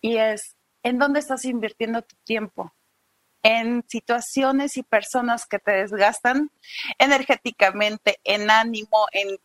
Y 0.00 0.16
es 0.16 0.56
¿en 0.82 0.98
dónde 0.98 1.20
estás 1.20 1.44
invirtiendo 1.44 2.02
tu 2.02 2.16
tiempo? 2.24 2.72
En 3.42 3.84
situaciones 3.88 4.76
y 4.76 4.82
personas 4.82 5.46
que 5.46 5.58
te 5.58 5.72
desgastan 5.72 6.50
energéticamente, 6.98 8.20
en 8.24 8.50
ánimo, 8.50 9.06
en 9.12 9.38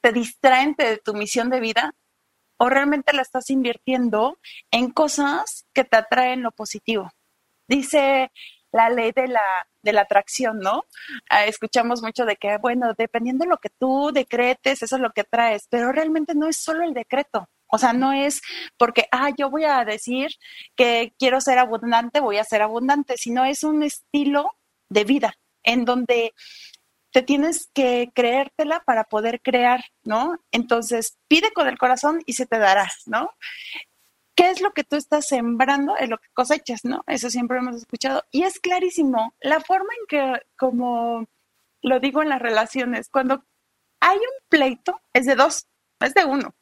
te 0.00 0.12
distraen 0.12 0.74
de 0.78 0.98
tu 0.98 1.14
misión 1.14 1.50
de 1.50 1.60
vida, 1.60 1.94
o 2.58 2.68
realmente 2.68 3.12
la 3.12 3.22
estás 3.22 3.50
invirtiendo 3.50 4.38
en 4.70 4.90
cosas 4.90 5.66
que 5.72 5.84
te 5.84 5.96
atraen 5.96 6.42
lo 6.42 6.50
positivo. 6.50 7.10
Dice 7.66 8.30
la 8.72 8.90
ley 8.90 9.12
de 9.12 9.28
la, 9.28 9.68
de 9.82 9.92
la 9.92 10.02
atracción, 10.02 10.58
¿no? 10.58 10.84
Ah, 11.30 11.44
escuchamos 11.46 12.02
mucho 12.02 12.24
de 12.24 12.36
que, 12.36 12.58
bueno, 12.58 12.92
dependiendo 12.96 13.44
de 13.44 13.50
lo 13.50 13.58
que 13.58 13.70
tú 13.70 14.10
decretes, 14.12 14.82
eso 14.82 14.96
es 14.96 15.02
lo 15.02 15.10
que 15.10 15.24
traes, 15.24 15.66
pero 15.70 15.92
realmente 15.92 16.34
no 16.34 16.48
es 16.48 16.56
solo 16.56 16.84
el 16.84 16.94
decreto, 16.94 17.48
O 17.70 17.78
sea, 17.78 17.92
no 17.92 18.12
es 18.12 18.40
porque, 18.76 19.06
ah, 19.12 19.30
yo 19.36 19.50
voy 19.50 19.64
a 19.64 19.84
decir 19.84 20.30
que 20.76 21.14
quiero 21.18 21.40
ser 21.40 21.58
abundante, 21.58 22.20
voy 22.20 22.38
a 22.38 22.44
ser 22.44 22.62
abundante, 22.62 23.16
sino 23.16 23.44
es 23.44 23.62
un 23.62 23.82
estilo 23.82 24.50
de 24.88 25.04
vida 25.04 25.34
en 25.62 25.84
donde 25.84 26.32
te 27.12 27.22
tienes 27.22 27.68
que 27.74 28.10
creértela 28.14 28.80
para 28.84 29.04
poder 29.04 29.40
crear, 29.42 29.84
¿no? 30.04 30.38
Entonces, 30.52 31.18
pide 31.28 31.52
con 31.52 31.68
el 31.68 31.78
corazón 31.78 32.22
y 32.26 32.34
se 32.34 32.46
te 32.46 32.58
dará, 32.58 32.90
¿no? 33.06 33.30
¿Qué 34.34 34.50
es 34.50 34.60
lo 34.60 34.72
que 34.72 34.84
tú 34.84 34.96
estás 34.96 35.26
sembrando? 35.26 35.96
Es 35.96 36.08
lo 36.08 36.18
que 36.18 36.28
cosechas, 36.32 36.84
¿no? 36.84 37.02
Eso 37.06 37.28
siempre 37.28 37.58
hemos 37.58 37.76
escuchado. 37.76 38.24
Y 38.30 38.44
es 38.44 38.60
clarísimo, 38.60 39.34
la 39.40 39.60
forma 39.60 39.88
en 39.98 40.06
que, 40.06 40.42
como 40.56 41.26
lo 41.82 42.00
digo 42.00 42.22
en 42.22 42.28
las 42.28 42.40
relaciones, 42.40 43.08
cuando 43.08 43.44
hay 44.00 44.16
un 44.16 44.48
pleito, 44.48 45.00
es 45.12 45.26
de 45.26 45.34
dos, 45.34 45.66
es 46.00 46.14
de 46.14 46.24
uno. 46.24 46.54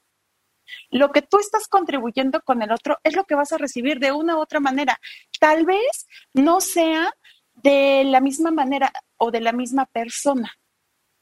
Lo 0.91 1.13
que 1.13 1.23
tú 1.23 1.39
estás 1.39 1.69
contribuyendo 1.69 2.41
con 2.43 2.63
el 2.63 2.73
otro 2.73 2.99
es 3.05 3.15
lo 3.15 3.25
que 3.25 3.35
vas 3.35 3.53
a 3.53 3.59
recibir 3.59 3.99
de 3.99 4.13
una 4.13 4.37
u 4.37 4.41
otra 4.41 4.61
manera. 4.61 5.01
Tal 5.41 5.65
vez 5.65 6.07
no 6.35 6.61
sea 6.61 7.13
de 7.55 8.05
la 8.05 8.21
misma 8.21 8.51
manera 8.51 8.93
o 9.17 9.31
de 9.31 9.41
la 9.41 9.53
misma 9.53 9.87
persona, 9.87 10.53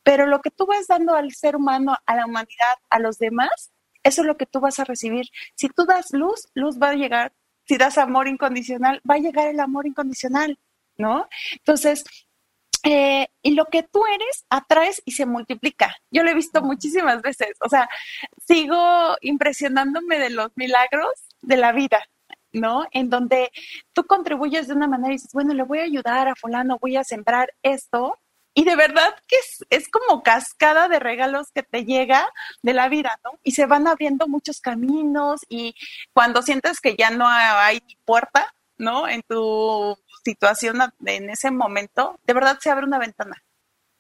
pero 0.03 0.27
lo 0.27 0.41
que 0.41 0.51
tú 0.51 0.67
vas 0.67 0.87
dando 0.87 1.15
al 1.15 1.33
ser 1.33 1.57
humano, 1.57 1.97
a 2.07 2.17
la 2.17 2.27
humanidad, 2.27 2.77
a 2.91 2.99
los 2.99 3.19
demás, 3.19 3.73
eso 4.05 4.21
es 4.21 4.27
lo 4.27 4.37
que 4.37 4.47
tú 4.47 4.61
vas 4.61 4.79
a 4.79 4.85
recibir. 4.85 5.27
Si 5.57 5.69
tú 5.69 5.87
das 5.87 6.13
luz, 6.13 6.49
luz 6.55 6.79
va 6.81 6.91
a 6.91 6.95
llegar. 6.95 7.33
Si 7.67 7.79
das 7.79 7.97
amor 7.97 8.29
incondicional, 8.29 9.01
va 9.09 9.15
a 9.15 9.19
llegar 9.19 9.49
el 9.49 9.59
amor 9.59 9.87
incondicional, 9.87 10.59
¿no? 10.99 11.27
Entonces, 11.55 12.05
eh, 12.85 13.29
y 13.43 13.53
lo 13.53 13.65
que 13.67 13.83
tú 13.83 14.03
eres, 14.07 14.45
atraes 14.51 15.03
y 15.07 15.13
se 15.13 15.25
multiplica. 15.25 15.97
Yo 16.11 16.23
lo 16.23 16.31
he 16.31 16.35
visto 16.35 16.63
muchísimas 16.63 17.23
veces. 17.23 17.57
O 17.61 17.69
sea, 17.69 17.89
sigo 18.47 19.17
impresionándome 19.23 20.19
de 20.19 20.31
los 20.31 20.51
milagros 20.55 21.11
de 21.41 21.57
la 21.57 21.73
vida, 21.73 22.07
¿no? 22.53 22.87
En 22.93 23.09
donde 23.09 23.51
tú 23.95 24.05
contribuyes 24.07 24.69
de 24.69 24.75
una 24.75 24.87
manera 24.87 25.15
y 25.15 25.17
dices, 25.17 25.33
bueno, 25.33 25.55
le 25.55 25.63
voy 25.63 25.79
a 25.79 25.85
ayudar 25.85 26.29
a 26.29 26.37
fulano, 26.37 26.79
voy 26.79 26.97
a 26.97 27.05
sembrar 27.05 27.55
esto, 27.63 28.19
y 28.57 28.65
de 28.65 28.77
verdad 28.77 29.15
que 29.27 29.37
es, 29.37 29.65
es, 29.69 29.89
como 29.89 30.23
cascada 30.23 30.87
de 30.87 31.01
regalos 31.01 31.51
que 31.53 31.65
te 31.65 31.85
llega 31.85 32.31
de 32.63 32.73
la 32.73 32.89
vida, 32.89 33.19
¿no? 33.25 33.33
Y 33.43 33.53
se 33.53 33.67
van 33.67 33.89
abriendo 33.89 34.29
muchos 34.29 34.61
caminos 34.61 35.41
y 35.49 35.75
cuando 36.13 36.41
sientes 36.41 36.81
que 36.81 36.95
ya 36.97 37.11
no 37.11 37.27
hay 37.27 37.81
puerta, 38.05 38.55
¿no? 38.79 39.09
En 39.09 39.23
tu 39.23 39.97
situación 40.25 40.79
en 41.05 41.31
ese 41.31 41.51
momento, 41.51 42.19
de 42.25 42.35
verdad 42.35 42.59
se 42.61 42.71
abre 42.71 42.87
una 42.87 42.99
ventana 42.99 43.43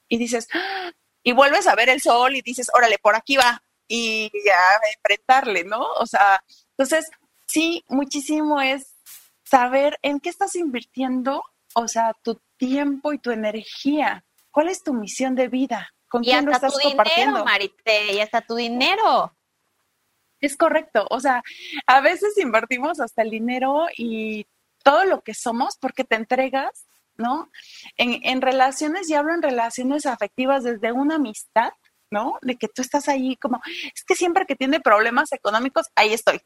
y 0.09 0.19
dices, 0.19 0.49
¡Ah! 0.53 0.93
y 1.23 1.33
vuelves 1.33 1.67
a 1.67 1.75
ver 1.75 1.89
el 1.89 2.01
sol 2.01 2.37
y 2.37 2.43
dices, 2.43 2.71
órale, 2.75 2.99
por 2.99 3.17
aquí 3.17 3.37
va 3.37 3.63
y 3.89 4.31
ya 4.45 4.59
enfrentarle, 4.97 5.65
¿no? 5.65 5.83
O 5.99 6.07
sea, 6.07 6.43
entonces, 6.71 7.11
sí, 7.47 7.85
muchísimo 7.89 8.61
es 8.61 8.95
saber 9.45 9.99
en 10.03 10.21
qué 10.21 10.31
estás 10.31 10.55
invirtiendo, 10.57 11.43
o 11.75 11.89
sea, 11.89 12.13
tu 12.23 12.41
tiempo 12.57 13.13
y 13.13 13.19
tu 13.19 13.31
energía 13.31 14.25
¿Cuál 14.55 14.69
es 14.69 14.85
tu 14.85 14.95
misión 14.95 15.35
de 15.35 15.49
vida? 15.49 15.93
¿Con 16.09 16.23
quién 16.23 16.47
lo 16.47 16.53
estás 16.53 16.73
tu 16.75 16.79
compartiendo? 16.79 17.39
Dinero, 17.39 17.45
Marite, 17.45 18.13
y 18.13 18.21
hasta 18.21 18.41
tu 18.41 18.55
dinero. 18.55 19.37
Es 20.39 20.57
correcto. 20.57 21.09
O 21.11 21.19
sea, 21.19 21.43
a 21.89 22.01
veces 22.01 22.39
invertimos 22.39 23.01
hasta 23.01 23.23
el 23.23 23.31
dinero 23.31 23.87
y 23.97 24.47
todo 24.85 25.05
lo 25.05 25.23
que 25.23 25.35
somos 25.35 25.77
porque 25.81 26.05
te 26.05 26.15
entregas, 26.15 26.87
¿no? 27.17 27.51
En, 27.97 28.41
relaciones, 28.41 29.11
y 29.11 29.15
hablo 29.15 29.35
en 29.35 29.43
relaciones 29.43 30.07
afectivas 30.07 30.63
desde 30.63 30.93
una 30.93 31.17
amistad, 31.17 31.73
¿no? 32.11 32.39
De 32.43 32.57
que 32.57 32.69
tú 32.69 32.83
estás 32.83 33.09
ahí 33.09 33.37
como, 33.37 33.61
es 33.95 34.05
que 34.05 34.15
siempre 34.15 34.47
que 34.47 34.55
tiene 34.55 34.79
problemas 34.79 35.33
económicos, 35.33 35.87
ahí 35.97 36.13
estoy. 36.13 36.41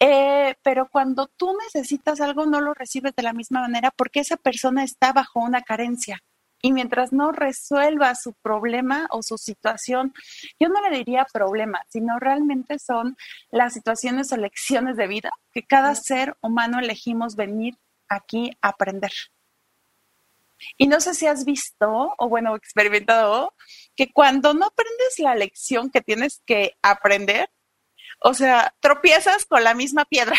Eh, 0.00 0.54
pero 0.62 0.88
cuando 0.90 1.26
tú 1.26 1.56
necesitas 1.64 2.20
algo, 2.20 2.44
no 2.44 2.60
lo 2.60 2.74
recibes 2.74 3.14
de 3.16 3.22
la 3.22 3.32
misma 3.32 3.62
manera 3.62 3.90
porque 3.90 4.20
esa 4.20 4.36
persona 4.36 4.84
está 4.84 5.12
bajo 5.12 5.40
una 5.40 5.62
carencia 5.62 6.22
y 6.62 6.72
mientras 6.72 7.12
no 7.12 7.32
resuelva 7.32 8.14
su 8.14 8.32
problema 8.34 9.06
o 9.10 9.22
su 9.22 9.38
situación, 9.38 10.14
yo 10.58 10.68
no 10.68 10.80
le 10.80 10.96
diría 10.96 11.26
problema, 11.32 11.82
sino 11.88 12.18
realmente 12.18 12.78
son 12.78 13.16
las 13.50 13.74
situaciones 13.74 14.32
o 14.32 14.36
lecciones 14.36 14.96
de 14.96 15.06
vida 15.06 15.30
que 15.52 15.62
cada 15.62 15.94
ser 15.94 16.36
humano 16.40 16.78
elegimos 16.80 17.36
venir 17.36 17.76
aquí 18.08 18.56
a 18.62 18.68
aprender. 18.68 19.12
Y 20.78 20.86
no 20.86 21.00
sé 21.00 21.14
si 21.14 21.26
has 21.26 21.44
visto 21.44 22.14
o 22.16 22.28
bueno, 22.28 22.56
experimentado 22.56 23.54
que 23.94 24.10
cuando 24.12 24.54
no 24.54 24.66
aprendes 24.66 25.18
la 25.18 25.34
lección 25.34 25.90
que 25.90 26.00
tienes 26.00 26.42
que 26.46 26.76
aprender, 26.82 27.50
o 28.20 28.34
sea, 28.34 28.74
tropiezas 28.80 29.44
con 29.46 29.62
la 29.64 29.74
misma 29.74 30.04
piedra. 30.04 30.36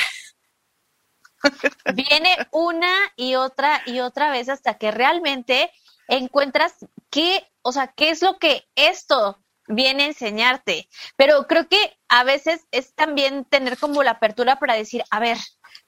Viene 1.93 2.35
una 2.51 2.93
y 3.15 3.35
otra 3.35 3.83
y 3.85 3.99
otra 3.99 4.31
vez 4.31 4.49
hasta 4.49 4.77
que 4.77 4.91
realmente 4.91 5.71
encuentras 6.07 6.73
qué, 7.09 7.47
o 7.61 7.71
sea, 7.71 7.87
qué 7.87 8.09
es 8.09 8.21
lo 8.21 8.37
que 8.37 8.67
esto 8.75 9.39
viene 9.67 10.03
a 10.03 10.07
enseñarte. 10.07 10.89
Pero 11.15 11.47
creo 11.47 11.67
que 11.67 11.97
a 12.09 12.23
veces 12.23 12.65
es 12.71 12.93
también 12.95 13.45
tener 13.45 13.77
como 13.77 14.03
la 14.03 14.11
apertura 14.11 14.59
para 14.59 14.75
decir, 14.75 15.03
a 15.11 15.19
ver, 15.19 15.37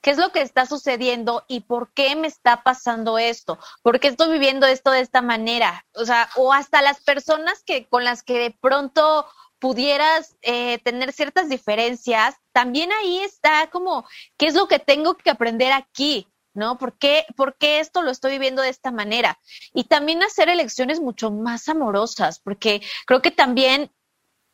¿qué 0.00 0.10
es 0.10 0.18
lo 0.18 0.32
que 0.32 0.42
está 0.42 0.66
sucediendo 0.66 1.44
y 1.48 1.60
por 1.60 1.92
qué 1.92 2.14
me 2.16 2.28
está 2.28 2.62
pasando 2.62 3.18
esto? 3.18 3.58
¿Por 3.82 4.00
qué 4.00 4.08
estoy 4.08 4.30
viviendo 4.32 4.66
esto 4.66 4.90
de 4.90 5.00
esta 5.00 5.22
manera? 5.22 5.86
O 5.94 6.04
sea, 6.04 6.28
o 6.36 6.52
hasta 6.52 6.82
las 6.82 7.00
personas 7.00 7.62
que 7.64 7.86
con 7.88 8.04
las 8.04 8.22
que 8.22 8.38
de 8.38 8.50
pronto 8.60 9.26
pudieras 9.58 10.36
eh, 10.42 10.78
tener 10.78 11.12
ciertas 11.12 11.48
diferencias, 11.48 12.36
también 12.52 12.90
ahí 12.92 13.18
está 13.18 13.68
como, 13.70 14.06
¿qué 14.38 14.46
es 14.46 14.54
lo 14.54 14.68
que 14.68 14.78
tengo 14.78 15.16
que 15.16 15.30
aprender 15.30 15.72
aquí? 15.72 16.26
¿No? 16.54 16.78
¿Por 16.78 16.98
qué, 16.98 17.24
¿Por 17.36 17.56
qué 17.56 17.80
esto 17.80 18.02
lo 18.02 18.10
estoy 18.10 18.32
viviendo 18.32 18.62
de 18.62 18.70
esta 18.70 18.90
manera? 18.90 19.38
Y 19.74 19.84
también 19.84 20.22
hacer 20.22 20.48
elecciones 20.48 21.00
mucho 21.00 21.30
más 21.30 21.68
amorosas, 21.68 22.40
porque 22.40 22.82
creo 23.06 23.22
que 23.22 23.30
también 23.30 23.90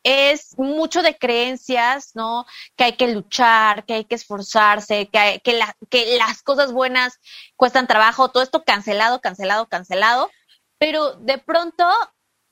es 0.03 0.57
mucho 0.57 1.01
de 1.01 1.17
creencias, 1.17 2.11
¿no? 2.15 2.45
Que 2.75 2.85
hay 2.85 2.93
que 2.93 3.09
luchar, 3.09 3.85
que 3.85 3.95
hay 3.95 4.05
que 4.05 4.15
esforzarse, 4.15 5.09
que, 5.09 5.41
que, 5.43 5.59
que 5.89 6.17
las 6.17 6.43
cosas 6.43 6.71
buenas 6.71 7.19
cuestan 7.55 7.87
trabajo, 7.87 8.29
todo 8.29 8.43
esto 8.43 8.63
cancelado, 8.63 9.19
cancelado, 9.19 9.67
cancelado, 9.67 10.29
pero 10.77 11.15
de 11.15 11.39
pronto 11.39 11.85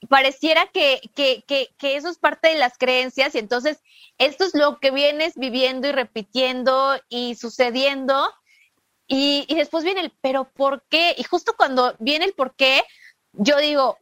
pareciera 0.09 0.67
que, 0.67 1.01
que, 1.15 1.43
que, 1.47 1.95
eso 1.95 2.09
es 2.09 2.17
parte 2.17 2.49
de 2.49 2.57
las 2.57 2.77
creencias 2.77 3.35
y 3.35 3.39
entonces 3.39 3.81
esto 4.17 4.43
es 4.43 4.53
lo 4.53 4.79
que 4.79 4.91
vienes 4.91 5.35
viviendo 5.35 5.87
y 5.87 5.91
repitiendo 5.91 6.99
y 7.09 7.35
sucediendo 7.35 8.29
y, 9.07 9.53
después 9.55 9.83
viene 9.83 10.01
el, 10.01 10.13
pero 10.21 10.45
¿por 10.45 10.83
qué? 10.89 11.15
Y 11.17 11.23
justo 11.23 11.53
cuando 11.55 11.95
viene 11.99 12.25
el 12.25 12.33
por 12.33 12.55
qué, 12.55 12.83
yo 13.33 13.57
digo, 13.57 13.97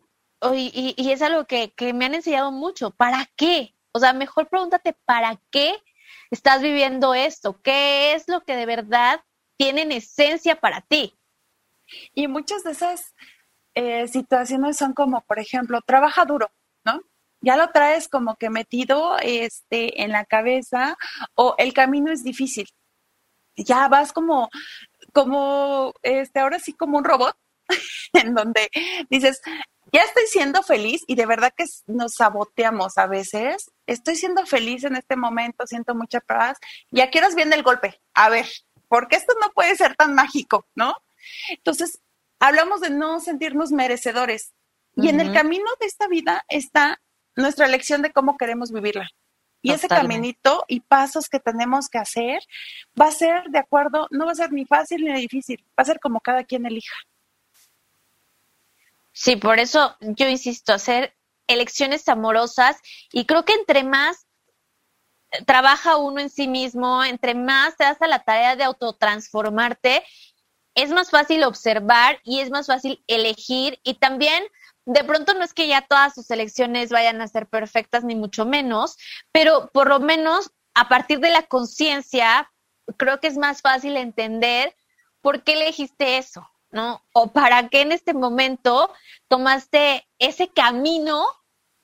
y, 0.53 0.93
y, 0.97 1.11
es 1.11 1.21
algo 1.21 1.45
que, 1.45 1.71
que 1.71 1.93
me 1.93 2.05
han 2.05 2.15
enseñado 2.15 2.51
mucho, 2.51 2.91
¿para 2.91 3.29
qué? 3.35 3.73
O 3.91 3.99
sea, 3.99 4.13
mejor 4.13 4.49
pregúntate, 4.49 4.93
¿para 5.05 5.39
qué 5.51 5.75
estás 6.31 6.61
viviendo 6.61 7.13
esto? 7.13 7.61
¿Qué 7.61 8.13
es 8.13 8.27
lo 8.27 8.43
que 8.43 8.55
de 8.55 8.65
verdad 8.65 9.21
tiene 9.57 9.83
en 9.83 9.91
esencia 9.91 10.59
para 10.59 10.81
ti? 10.81 11.15
Y 12.13 12.27
muchas 12.27 12.63
de 12.63 12.71
esas 12.71 13.13
eh, 13.75 14.07
situaciones 14.07 14.77
son 14.77 14.93
como, 14.93 15.21
por 15.21 15.39
ejemplo, 15.39 15.81
trabaja 15.81 16.25
duro, 16.25 16.51
¿no? 16.83 17.01
Ya 17.41 17.57
lo 17.57 17.69
traes 17.71 18.07
como 18.07 18.35
que 18.35 18.49
metido 18.49 19.17
este, 19.19 20.03
en 20.03 20.11
la 20.11 20.25
cabeza 20.25 20.97
o 21.35 21.55
el 21.57 21.73
camino 21.73 22.11
es 22.11 22.23
difícil. 22.23 22.67
Ya 23.55 23.87
vas 23.87 24.13
como 24.13 24.49
como, 25.13 25.93
este, 26.01 26.39
ahora 26.39 26.59
sí 26.59 26.73
como 26.73 26.97
un 26.97 27.03
robot, 27.03 27.37
en 28.13 28.33
donde 28.33 28.69
dices, 29.09 29.41
ya 29.91 30.01
estoy 30.01 30.23
siendo 30.27 30.63
feliz 30.63 31.03
y 31.07 31.15
de 31.15 31.25
verdad 31.25 31.53
que 31.55 31.65
nos 31.85 32.15
saboteamos 32.15 32.97
a 32.97 33.07
veces. 33.07 33.71
Estoy 33.85 34.15
siendo 34.15 34.45
feliz 34.45 34.83
en 34.83 34.95
este 34.95 35.15
momento, 35.15 35.67
siento 35.67 35.93
mucha 35.93 36.19
paz. 36.19 36.57
Y 36.91 37.01
a 37.01 37.11
qué 37.11 37.19
horas 37.19 37.35
viene 37.35 37.55
el 37.55 37.63
golpe. 37.63 38.01
A 38.13 38.29
ver, 38.29 38.47
porque 38.87 39.15
esto 39.15 39.33
no 39.39 39.51
puede 39.51 39.75
ser 39.75 39.95
tan 39.95 40.15
mágico, 40.15 40.65
¿no? 40.75 40.95
Entonces, 41.49 41.99
hablamos 42.39 42.81
de 42.81 42.89
no 42.89 43.19
sentirnos 43.19 43.71
merecedores. 43.71 44.53
Y 44.95 45.09
en 45.09 45.19
el 45.19 45.33
camino 45.33 45.65
de 45.79 45.87
esta 45.87 46.07
vida 46.07 46.43
está 46.49 46.99
nuestra 47.35 47.65
elección 47.65 48.01
de 48.01 48.11
cómo 48.11 48.37
queremos 48.37 48.71
vivirla. 48.71 49.09
Y 49.63 49.71
ese 49.71 49.87
caminito 49.87 50.65
y 50.67 50.81
pasos 50.81 51.29
que 51.29 51.39
tenemos 51.39 51.87
que 51.87 51.97
hacer 51.97 52.43
va 52.99 53.07
a 53.07 53.11
ser 53.11 53.45
de 53.49 53.59
acuerdo, 53.59 54.07
no 54.11 54.25
va 54.25 54.33
a 54.33 54.35
ser 54.35 54.51
ni 54.51 54.65
fácil 54.65 55.05
ni 55.05 55.13
difícil, 55.13 55.63
va 55.69 55.83
a 55.83 55.85
ser 55.85 56.01
como 56.01 56.19
cada 56.19 56.43
quien 56.43 56.65
elija. 56.65 56.95
Sí, 59.13 59.37
por 59.37 59.59
eso 59.59 59.95
yo 60.01 60.27
insisto, 60.27 60.73
hacer 60.73 61.15
elecciones 61.47 62.09
amorosas 62.09 62.75
y 63.13 63.25
creo 63.25 63.45
que 63.45 63.53
entre 63.53 63.85
más 63.85 64.27
trabaja 65.45 65.95
uno 65.95 66.19
en 66.19 66.29
sí 66.29 66.49
mismo, 66.49 67.01
entre 67.01 67.33
más 67.33 67.77
te 67.77 67.85
das 67.85 68.01
a 68.01 68.07
la 68.07 68.19
tarea 68.19 68.57
de 68.57 68.65
autotransformarte, 68.65 70.03
es 70.75 70.89
más 70.89 71.09
fácil 71.09 71.43
observar 71.45 72.19
y 72.25 72.41
es 72.41 72.49
más 72.49 72.67
fácil 72.67 73.01
elegir 73.07 73.79
y 73.83 73.93
también 73.93 74.43
de 74.85 75.03
pronto 75.03 75.33
no 75.33 75.43
es 75.43 75.53
que 75.53 75.67
ya 75.67 75.81
todas 75.81 76.13
sus 76.13 76.29
elecciones 76.29 76.89
vayan 76.89 77.21
a 77.21 77.27
ser 77.27 77.47
perfectas, 77.47 78.03
ni 78.03 78.15
mucho 78.15 78.45
menos, 78.45 78.97
pero 79.31 79.69
por 79.73 79.87
lo 79.87 79.99
menos 79.99 80.51
a 80.73 80.89
partir 80.89 81.19
de 81.19 81.29
la 81.29 81.43
conciencia, 81.43 82.51
creo 82.97 83.19
que 83.19 83.27
es 83.27 83.37
más 83.37 83.61
fácil 83.61 83.95
entender 83.97 84.75
por 85.21 85.43
qué 85.43 85.53
elegiste 85.53 86.17
eso, 86.17 86.49
¿no? 86.71 87.01
O 87.13 87.31
para 87.31 87.69
qué 87.69 87.81
en 87.81 87.91
este 87.91 88.13
momento 88.13 88.91
tomaste 89.27 90.07
ese 90.19 90.49
camino 90.49 91.25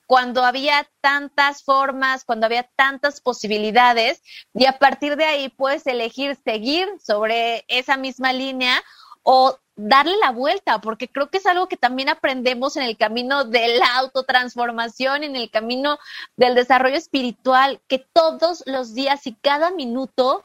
cuando 0.06 0.44
había 0.44 0.90
tantas 1.00 1.62
formas, 1.62 2.24
cuando 2.24 2.46
había 2.46 2.64
tantas 2.74 3.20
posibilidades, 3.20 4.22
y 4.52 4.66
a 4.66 4.78
partir 4.78 5.16
de 5.16 5.24
ahí 5.24 5.48
puedes 5.48 5.86
elegir 5.86 6.36
seguir 6.44 6.88
sobre 7.00 7.64
esa 7.68 7.96
misma 7.96 8.32
línea 8.32 8.82
o 9.22 9.56
darle 9.82 10.16
la 10.18 10.30
vuelta, 10.30 10.80
porque 10.80 11.08
creo 11.08 11.30
que 11.30 11.38
es 11.38 11.46
algo 11.46 11.68
que 11.68 11.76
también 11.76 12.08
aprendemos 12.08 12.76
en 12.76 12.82
el 12.82 12.96
camino 12.96 13.44
de 13.44 13.78
la 13.78 13.96
autotransformación, 13.96 15.24
en 15.24 15.36
el 15.36 15.50
camino 15.50 15.98
del 16.36 16.54
desarrollo 16.54 16.96
espiritual, 16.96 17.80
que 17.88 17.98
todos 17.98 18.62
los 18.66 18.94
días 18.94 19.26
y 19.26 19.34
cada 19.34 19.70
minuto 19.70 20.44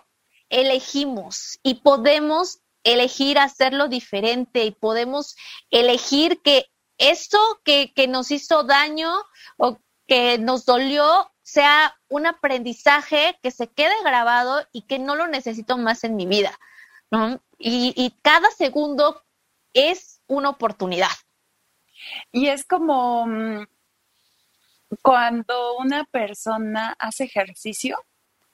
elegimos 0.50 1.60
y 1.64 1.76
podemos 1.76 2.60
elegir 2.84 3.38
hacerlo 3.40 3.88
diferente 3.88 4.64
y 4.64 4.72
podemos 4.72 5.36
elegir 5.70 6.42
que 6.42 6.68
eso 6.98 7.40
que, 7.66 7.92
que 7.94 8.08
nos 8.08 8.32
hizo 8.32 8.64
daño 8.64 9.12
o 9.58 9.80
que 10.08 10.38
nos 10.38 10.66
dolió 10.66 11.30
sea 11.42 11.96
un 12.08 12.26
aprendizaje 12.26 13.38
que 13.42 13.52
se 13.52 13.68
quede 13.68 13.96
grabado 14.04 14.66
y 14.72 14.84
que 14.84 14.98
no 14.98 15.16
lo 15.16 15.28
necesito 15.28 15.78
más 15.78 16.04
en 16.04 16.16
mi 16.16 16.26
vida. 16.26 16.58
¿no? 17.12 17.42
Y, 17.58 17.94
y 17.96 18.12
cada 18.22 18.50
segundo 18.52 19.25
es 19.76 20.22
una 20.26 20.50
oportunidad. 20.50 21.12
Y 22.32 22.48
es 22.48 22.66
como 22.66 23.28
mm, 23.28 23.68
cuando 25.02 25.78
una 25.78 26.06
persona 26.06 26.96
hace 26.98 27.26
ejercicio 27.26 27.98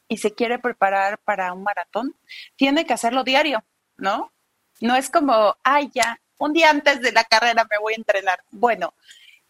y 0.07 0.17
se 0.17 0.34
quiere 0.34 0.60
preparar 0.60 1.19
para 1.19 1.53
un 1.53 1.63
maratón, 1.63 2.17
tiene 2.57 2.86
que 2.86 2.93
hacerlo 2.93 3.23
diario, 3.23 3.63
¿no? 3.95 4.34
No 4.81 4.95
es 4.95 5.10
como, 5.10 5.55
ay, 5.63 5.89
ya, 5.93 6.19
un 6.38 6.53
día 6.53 6.69
antes 6.69 7.01
de 7.01 7.12
la 7.12 7.23
carrera 7.23 7.65
me 7.69 7.77
voy 7.77 7.93
a 7.93 7.97
entrenar. 7.97 8.43
Bueno, 8.49 8.93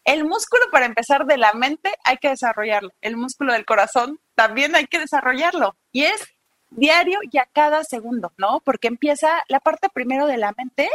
el 0.04 0.26
músculo 0.26 0.66
para 0.72 0.86
empezar 0.86 1.26
de 1.26 1.38
la 1.38 1.54
mente 1.54 1.92
hay 2.04 2.18
que 2.18 2.30
desarrollarlo. 2.30 2.92
El 3.02 3.16
músculo 3.16 3.54
del 3.54 3.66
corazón 3.66 4.20
también 4.36 4.76
hay 4.76 4.88
que 4.88 5.00
desarrollarlo. 5.00 5.78
Y 5.92 6.04
es 6.04 6.22
diario 6.72 7.20
y 7.30 7.38
a 7.38 7.48
cada 7.52 7.84
segundo, 7.84 8.34
¿no? 8.38 8.62
Porque 8.66 8.88
empieza 8.88 9.44
la 9.48 9.60
parte 9.60 9.90
primero 9.94 10.26
de 10.26 10.38
la 10.38 10.54
mente, 10.58 10.90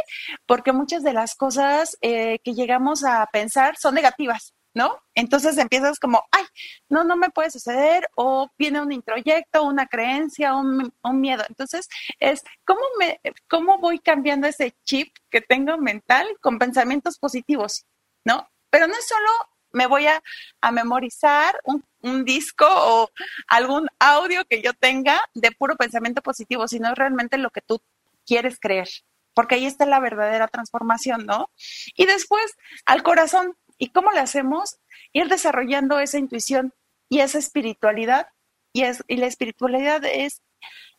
porque 0.45 0.73
muchas 0.73 1.03
de 1.03 1.13
las 1.13 1.35
cosas 1.35 1.97
eh, 2.01 2.39
que 2.43 2.53
llegamos 2.53 3.03
a 3.03 3.25
pensar 3.31 3.77
son 3.77 3.95
negativas. 3.95 4.53
¿no? 4.73 5.01
Entonces 5.15 5.57
empiezas 5.57 5.97
como, 5.97 6.23
ay, 6.29 6.43
no, 6.87 7.03
no 7.03 7.17
me 7.17 7.31
puede 7.31 7.49
suceder, 7.49 8.07
o 8.15 8.51
viene 8.59 8.79
un 8.79 8.91
introyecto, 8.91 9.63
una 9.63 9.87
creencia, 9.87 10.53
un, 10.53 10.93
un, 11.01 11.19
miedo. 11.19 11.43
Entonces, 11.49 11.89
es 12.19 12.43
cómo 12.63 12.81
me, 12.99 13.19
cómo 13.49 13.79
voy 13.79 13.97
cambiando 13.97 14.45
ese 14.45 14.75
chip 14.85 15.11
que 15.31 15.41
tengo 15.41 15.79
mental 15.79 16.27
con 16.41 16.59
pensamientos 16.59 17.17
positivos, 17.17 17.87
¿no? 18.23 18.47
Pero 18.69 18.85
no 18.85 18.93
es 18.93 19.07
solo 19.07 19.31
me 19.71 19.87
voy 19.87 20.07
a, 20.07 20.21
a 20.61 20.71
memorizar 20.71 21.59
un, 21.65 21.83
un, 22.09 22.25
disco 22.25 22.65
o 22.67 23.09
algún 23.47 23.87
audio 23.99 24.45
que 24.45 24.61
yo 24.61 24.73
tenga 24.73 25.21
de 25.33 25.51
puro 25.51 25.75
pensamiento 25.75 26.21
positivo, 26.21 26.67
sino 26.67 26.93
realmente 26.95 27.37
lo 27.37 27.49
que 27.49 27.61
tú 27.61 27.81
quieres 28.25 28.59
creer, 28.59 28.89
porque 29.33 29.55
ahí 29.55 29.65
está 29.65 29.85
la 29.85 29.99
verdadera 29.99 30.47
transformación, 30.47 31.25
¿no? 31.25 31.49
Y 31.95 32.05
después 32.05 32.57
al 32.85 33.03
corazón, 33.03 33.55
¿Y 33.77 33.89
cómo 33.89 34.11
le 34.11 34.19
hacemos? 34.19 34.79
Ir 35.13 35.29
desarrollando 35.29 35.99
esa 35.99 36.17
intuición 36.17 36.73
y 37.09 37.19
esa 37.19 37.37
espiritualidad. 37.37 38.27
Y, 38.73 38.83
es, 38.83 39.03
y 39.07 39.17
la 39.17 39.27
espiritualidad 39.27 40.03
es 40.05 40.41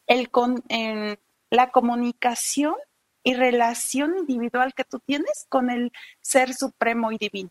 el 0.07 0.31
con, 0.31 0.63
la 1.51 1.71
comunicación 1.71 2.75
y 3.25 3.35
relación 3.35 4.17
individual 4.17 4.75
que 4.75 4.85
tú 4.85 5.01
tienes 5.01 5.47
con 5.49 5.71
el 5.71 5.93
ser 6.21 6.55
supremo 6.55 7.13
y 7.13 7.19
divino. 7.19 7.51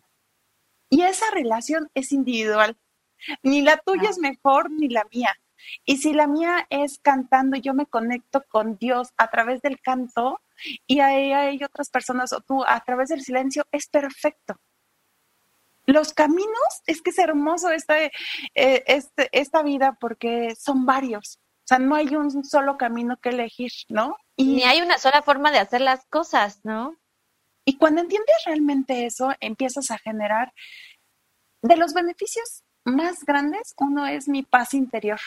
Y 0.89 1.01
esa 1.01 1.29
relación 1.31 1.89
es 1.93 2.11
individual. 2.11 2.77
Ni 3.43 3.61
la 3.61 3.77
tuya 3.77 4.09
es 4.09 4.19
mejor 4.19 4.71
ni 4.71 4.89
la 4.89 5.05
mía. 5.11 5.33
Y 5.85 5.97
si 5.97 6.13
la 6.13 6.27
mía 6.27 6.67
es 6.69 6.99
cantando, 6.99 7.57
yo 7.57 7.73
me 7.73 7.85
conecto 7.85 8.43
con 8.47 8.77
Dios 8.77 9.09
a 9.17 9.29
través 9.29 9.61
del 9.61 9.81
canto 9.81 10.39
y 10.85 10.99
hay, 11.01 11.33
hay 11.33 11.63
otras 11.63 11.89
personas 11.89 12.31
o 12.33 12.41
tú 12.41 12.63
a 12.65 12.79
través 12.81 13.09
del 13.09 13.21
silencio, 13.21 13.65
es 13.71 13.87
perfecto 13.87 14.59
los 15.87 16.13
caminos, 16.13 16.83
es 16.85 17.01
que 17.01 17.09
es 17.09 17.17
hermoso 17.17 17.71
esta, 17.71 17.97
eh, 18.03 18.11
este, 18.53 19.29
esta 19.31 19.63
vida 19.63 19.97
porque 19.99 20.53
son 20.55 20.85
varios. 20.85 21.39
O 21.63 21.67
sea, 21.67 21.79
no 21.79 21.95
hay 21.95 22.15
un 22.15 22.43
solo 22.45 22.77
camino 22.77 23.17
que 23.17 23.29
elegir, 23.29 23.71
¿no? 23.89 24.17
Y, 24.35 24.55
Ni 24.55 24.63
hay 24.63 24.81
una 24.81 24.97
sola 24.99 25.21
forma 25.21 25.51
de 25.51 25.59
hacer 25.59 25.81
las 25.81 26.05
cosas, 26.05 26.59
¿no? 26.63 26.97
Y 27.65 27.77
cuando 27.77 28.01
entiendes 28.01 28.35
realmente 28.45 29.05
eso, 29.05 29.33
empiezas 29.39 29.89
a 29.89 29.97
generar 29.97 30.53
de 31.61 31.77
los 31.77 31.93
beneficios 31.93 32.63
más 32.87 33.23
grandes, 33.25 33.73
uno 33.77 34.07
es 34.07 34.27
mi 34.27 34.43
paz 34.43 34.73
interior. 34.73 35.19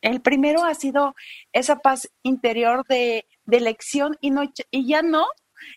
El 0.00 0.20
primero 0.20 0.64
ha 0.64 0.74
sido 0.74 1.14
esa 1.52 1.76
paz 1.78 2.08
interior 2.22 2.84
de, 2.88 3.26
de 3.44 3.56
elección 3.56 4.16
y, 4.20 4.30
no, 4.30 4.42
y 4.70 4.86
ya 4.86 5.02
no 5.02 5.26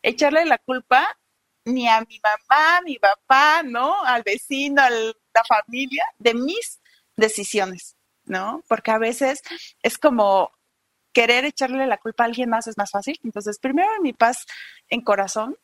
echarle 0.02 0.46
la 0.46 0.58
culpa 0.58 1.18
ni 1.66 1.88
a 1.88 2.02
mi 2.02 2.20
mamá, 2.24 2.82
mi 2.84 2.98
papá, 2.98 3.64
¿no? 3.64 4.04
Al 4.04 4.24
vecino, 4.24 4.82
a 4.82 4.90
la 4.90 5.44
familia, 5.48 6.04
de 6.20 6.36
mis 6.36 6.80
decisiones, 7.18 7.96
¿no? 8.24 8.64
Porque 8.68 8.92
a 8.92 9.00
veces 9.00 9.42
es 9.82 9.98
como 9.98 10.52
querer 11.12 11.46
echarle 11.46 11.88
la 11.88 11.98
culpa 11.98 12.24
a 12.24 12.28
alguien 12.28 12.50
más 12.50 12.68
es 12.68 12.78
más 12.78 12.92
fácil. 12.92 13.20
Entonces, 13.24 13.58
primero 13.60 13.90
mi 14.02 14.14
paz 14.14 14.46
en 14.90 15.02
corazón, 15.02 15.58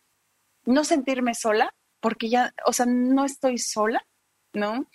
no 0.66 0.84
sentirme 0.84 1.36
sola, 1.36 1.74
porque 2.00 2.30
ya, 2.30 2.54
o 2.66 2.74
sea, 2.74 2.86
no 2.88 3.26
estoy 3.26 3.60
sola, 3.60 4.04
¿no? 4.54 4.86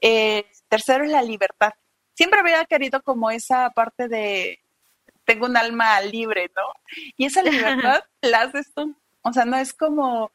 Eh, 0.00 0.46
tercero 0.68 1.04
es 1.04 1.10
la 1.10 1.22
libertad. 1.22 1.72
Siempre 2.14 2.40
había 2.40 2.64
querido 2.64 3.02
como 3.02 3.30
esa 3.30 3.70
parte 3.70 4.08
de 4.08 4.60
tengo 5.24 5.46
un 5.46 5.56
alma 5.56 6.00
libre, 6.02 6.50
¿no? 6.54 6.62
Y 7.16 7.26
esa 7.26 7.42
libertad 7.42 8.04
la 8.22 8.42
haces 8.42 8.72
tú. 8.74 8.94
O 9.22 9.32
sea, 9.32 9.44
no 9.44 9.56
es 9.56 9.72
como 9.72 10.30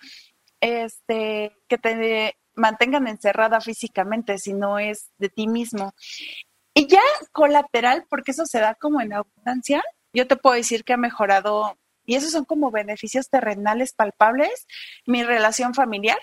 este 0.60 1.56
que 1.68 1.78
te 1.78 2.36
mantengan 2.56 3.08
encerrada 3.08 3.62
físicamente, 3.62 4.38
sino 4.38 4.80
es 4.80 5.12
de 5.18 5.30
ti 5.30 5.48
mismo. 5.48 5.94
Y 6.74 6.88
ya 6.88 7.02
colateral, 7.32 8.06
porque 8.10 8.32
eso 8.32 8.46
se 8.46 8.60
da 8.60 8.76
como 8.76 9.02
en 9.02 9.14
abundancia, 9.14 9.84
yo 10.14 10.28
te 10.28 10.36
puedo 10.36 10.56
decir 10.56 10.84
que 10.84 10.94
ha 10.94 10.98
mejorado, 10.98 11.78
y 12.06 12.16
esos 12.16 12.32
son 12.32 12.46
como 12.46 12.72
beneficios 12.72 13.30
terrenales 13.30 13.94
palpables, 13.94 14.68
mi 15.06 15.24
relación 15.24 15.74
familiar, 15.74 16.20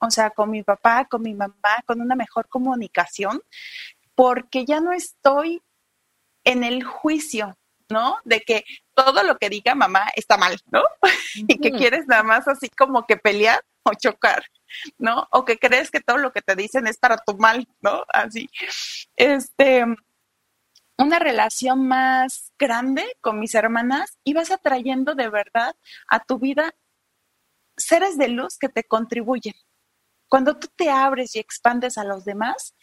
o 0.00 0.10
sea, 0.10 0.30
con 0.30 0.50
mi 0.50 0.62
papá, 0.62 1.06
con 1.06 1.22
mi 1.22 1.34
mamá, 1.34 1.82
con 1.86 2.00
una 2.00 2.14
mejor 2.14 2.48
comunicación, 2.48 3.42
porque 4.14 4.64
ya 4.64 4.80
no 4.80 4.92
estoy 4.92 5.62
en 6.44 6.64
el 6.64 6.84
juicio, 6.84 7.56
¿no? 7.88 8.18
De 8.24 8.40
que 8.40 8.64
todo 8.94 9.22
lo 9.22 9.38
que 9.38 9.48
diga 9.48 9.74
mamá 9.74 10.10
está 10.16 10.36
mal, 10.36 10.58
¿no? 10.70 10.82
y 11.34 11.58
que 11.58 11.72
quieres 11.72 12.06
nada 12.06 12.22
más 12.22 12.48
así 12.48 12.68
como 12.68 13.06
que 13.06 13.16
pelear 13.16 13.64
o 13.82 13.94
chocar, 13.94 14.44
¿no? 14.98 15.26
O 15.30 15.44
que 15.44 15.58
crees 15.58 15.90
que 15.90 16.00
todo 16.00 16.18
lo 16.18 16.32
que 16.32 16.42
te 16.42 16.56
dicen 16.56 16.86
es 16.86 16.98
para 16.98 17.18
tu 17.18 17.36
mal, 17.36 17.66
¿no? 17.80 18.04
Así. 18.08 18.50
Este, 19.16 19.84
una 20.96 21.18
relación 21.18 21.86
más 21.86 22.52
grande 22.58 23.16
con 23.20 23.38
mis 23.38 23.54
hermanas 23.54 24.18
y 24.24 24.34
vas 24.34 24.50
atrayendo 24.50 25.14
de 25.14 25.28
verdad 25.28 25.76
a 26.08 26.20
tu 26.20 26.38
vida 26.38 26.74
seres 27.76 28.18
de 28.18 28.28
luz 28.28 28.58
que 28.58 28.68
te 28.68 28.84
contribuyen. 28.84 29.54
Cuando 30.28 30.56
tú 30.58 30.68
te 30.76 30.90
abres 30.90 31.34
y 31.36 31.38
expandes 31.38 31.98
a 31.98 32.04
los 32.04 32.24
demás, 32.24 32.74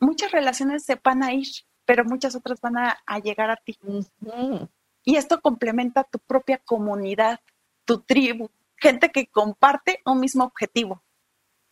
muchas 0.00 0.32
relaciones 0.32 0.84
se 0.84 0.98
van 1.02 1.22
a 1.22 1.32
ir 1.32 1.48
pero 1.86 2.04
muchas 2.04 2.34
otras 2.34 2.60
van 2.60 2.76
a, 2.76 2.98
llegar 3.22 3.50
a 3.50 3.56
ti. 3.56 3.78
Y 5.04 5.16
esto 5.16 5.40
complementa 5.40 6.04
tu 6.04 6.18
propia 6.18 6.58
comunidad, 6.58 7.40
tu 7.84 8.02
tribu, 8.02 8.50
gente 8.76 9.10
que 9.10 9.28
comparte 9.28 10.02
un 10.04 10.20
mismo 10.20 10.44
objetivo. 10.44 11.02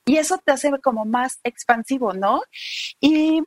Y 0.07 0.17
eso 0.17 0.39
te 0.39 0.53
hace 0.53 0.71
como 0.81 1.05
más 1.05 1.41
expansivo, 1.43 2.13
¿no? 2.13 2.43
Y, 3.01 3.43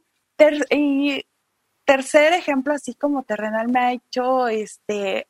tercer 1.85 2.33
ejemplo, 2.33 2.73
así 2.73 2.93
como 2.95 3.23
terrenal, 3.23 3.69
me 3.69 3.79
ha 3.79 3.93
hecho 3.93 4.49
este, 4.49 5.27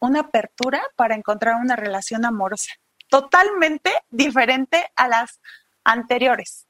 una 0.00 0.20
apertura 0.20 0.82
para 0.96 1.14
encontrar 1.14 1.60
una 1.60 1.76
relación 1.76 2.24
amorosa, 2.24 2.72
totalmente 3.12 3.92
diferente 4.08 4.90
a 4.96 5.06
las 5.06 5.38
anteriores. 5.84 6.66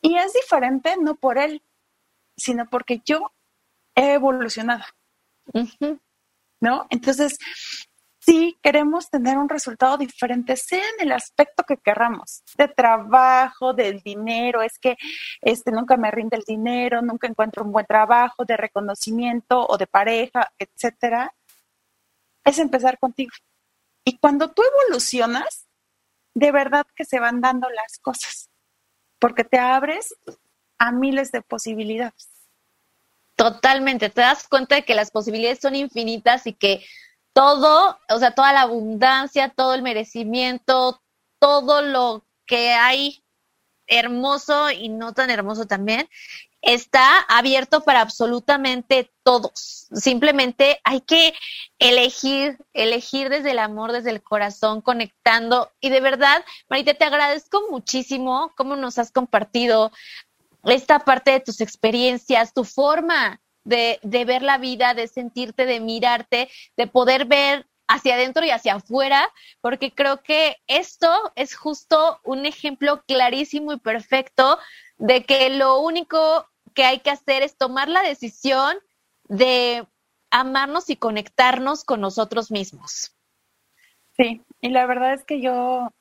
Y 0.00 0.16
es 0.16 0.32
diferente 0.32 0.96
no 0.98 1.16
por 1.16 1.36
él, 1.36 1.62
sino 2.34 2.66
porque 2.70 3.02
yo 3.04 3.30
he 3.94 4.14
evolucionado. 4.14 4.84
¿No? 6.60 6.86
Entonces, 6.88 7.36
sí 8.20 8.56
queremos 8.62 9.10
tener 9.10 9.36
un 9.36 9.50
resultado 9.50 9.98
diferente, 9.98 10.56
sea 10.56 10.82
en 10.96 11.08
el 11.08 11.12
aspecto 11.12 11.62
que 11.64 11.76
querramos, 11.76 12.42
de 12.56 12.68
trabajo, 12.68 13.74
del 13.74 14.00
dinero, 14.00 14.62
es 14.62 14.78
que 14.78 14.96
este 15.42 15.72
nunca 15.72 15.98
me 15.98 16.10
rinde 16.10 16.38
el 16.38 16.44
dinero, 16.44 17.02
nunca 17.02 17.26
encuentro 17.26 17.64
un 17.64 17.72
buen 17.72 17.84
trabajo, 17.84 18.46
de 18.46 18.56
reconocimiento 18.56 19.66
o 19.66 19.76
de 19.76 19.86
pareja, 19.86 20.52
etcétera, 20.58 21.34
es 22.44 22.58
empezar 22.58 22.98
contigo. 22.98 23.32
Y 24.04 24.16
cuando 24.16 24.50
tú 24.52 24.62
evolucionas, 24.62 25.66
de 26.34 26.52
verdad 26.52 26.86
que 26.94 27.04
se 27.04 27.20
van 27.20 27.40
dando 27.40 27.68
las 27.70 27.98
cosas, 27.98 28.50
porque 29.18 29.44
te 29.44 29.58
abres 29.58 30.14
a 30.78 30.92
miles 30.92 31.30
de 31.32 31.42
posibilidades. 31.42 32.28
Totalmente, 33.36 34.10
te 34.10 34.20
das 34.20 34.46
cuenta 34.48 34.76
de 34.76 34.84
que 34.84 34.94
las 34.94 35.10
posibilidades 35.10 35.60
son 35.60 35.74
infinitas 35.74 36.46
y 36.46 36.52
que 36.52 36.84
todo, 37.32 37.98
o 38.08 38.18
sea, 38.18 38.34
toda 38.34 38.52
la 38.52 38.62
abundancia, 38.62 39.48
todo 39.48 39.74
el 39.74 39.82
merecimiento, 39.82 41.02
todo 41.38 41.82
lo 41.82 42.26
que 42.46 42.72
hay 42.72 43.24
hermoso 43.86 44.70
y 44.70 44.88
no 44.88 45.12
tan 45.12 45.30
hermoso 45.30 45.66
también, 45.66 46.08
está 46.62 47.18
abierto 47.28 47.82
para 47.82 48.00
absolutamente 48.00 49.10
todos. 49.24 49.88
Simplemente 49.92 50.80
hay 50.84 51.00
que 51.00 51.34
elegir, 51.78 52.58
elegir 52.72 53.28
desde 53.28 53.50
el 53.50 53.58
amor, 53.58 53.92
desde 53.92 54.10
el 54.10 54.22
corazón, 54.22 54.80
conectando. 54.80 55.70
Y 55.80 55.90
de 55.90 56.00
verdad, 56.00 56.44
Marita, 56.70 56.94
te 56.94 57.04
agradezco 57.04 57.64
muchísimo 57.68 58.52
cómo 58.56 58.76
nos 58.76 58.98
has 58.98 59.10
compartido 59.10 59.92
esta 60.64 61.00
parte 61.00 61.32
de 61.32 61.40
tus 61.40 61.60
experiencias, 61.60 62.54
tu 62.54 62.64
forma 62.64 63.40
de, 63.64 63.98
de 64.02 64.24
ver 64.24 64.42
la 64.42 64.58
vida, 64.58 64.94
de 64.94 65.08
sentirte, 65.08 65.66
de 65.66 65.80
mirarte, 65.80 66.48
de 66.76 66.86
poder 66.86 67.24
ver 67.24 67.66
hacia 67.88 68.14
adentro 68.14 68.44
y 68.44 68.50
hacia 68.50 68.74
afuera, 68.74 69.28
porque 69.60 69.92
creo 69.92 70.22
que 70.22 70.56
esto 70.68 71.10
es 71.34 71.56
justo 71.56 72.20
un 72.22 72.46
ejemplo 72.46 73.02
clarísimo 73.06 73.72
y 73.72 73.78
perfecto 73.78 74.58
de 74.98 75.24
que 75.24 75.50
lo 75.50 75.80
único 75.80 76.46
que 76.74 76.84
hay 76.84 77.00
que 77.00 77.10
hacer 77.10 77.42
es 77.42 77.56
tomar 77.56 77.88
la 77.88 78.02
decisión 78.02 78.76
de 79.24 79.86
amarnos 80.30 80.90
y 80.90 80.96
conectarnos 80.96 81.84
con 81.84 82.00
nosotros 82.00 82.50
mismos. 82.50 83.14
Sí, 84.16 84.42
y 84.60 84.68
la 84.70 84.86
verdad 84.86 85.14
es 85.14 85.24
que 85.24 85.40
yo 85.40 85.92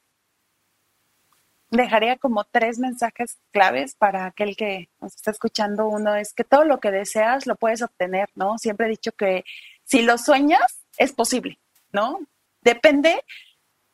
dejaría 1.69 2.17
como 2.17 2.43
tres 2.43 2.79
mensajes 2.79 3.39
claves 3.51 3.95
para 3.95 4.25
aquel 4.25 4.55
que 4.55 4.89
nos 4.99 5.15
está 5.15 5.31
escuchando. 5.31 5.87
Uno 5.87 6.15
es 6.15 6.33
que 6.33 6.43
todo 6.43 6.65
lo 6.65 6.79
que 6.79 6.91
deseas 6.91 7.47
lo 7.47 7.55
puedes 7.55 7.81
obtener, 7.81 8.29
¿no? 8.35 8.57
Siempre 8.57 8.87
he 8.87 8.89
dicho 8.89 9.13
que 9.13 9.43
si 9.83 10.01
lo 10.01 10.17
sueñas, 10.17 10.83
es 10.97 11.13
posible, 11.13 11.59
¿no? 11.91 12.19
Depende 12.61 13.23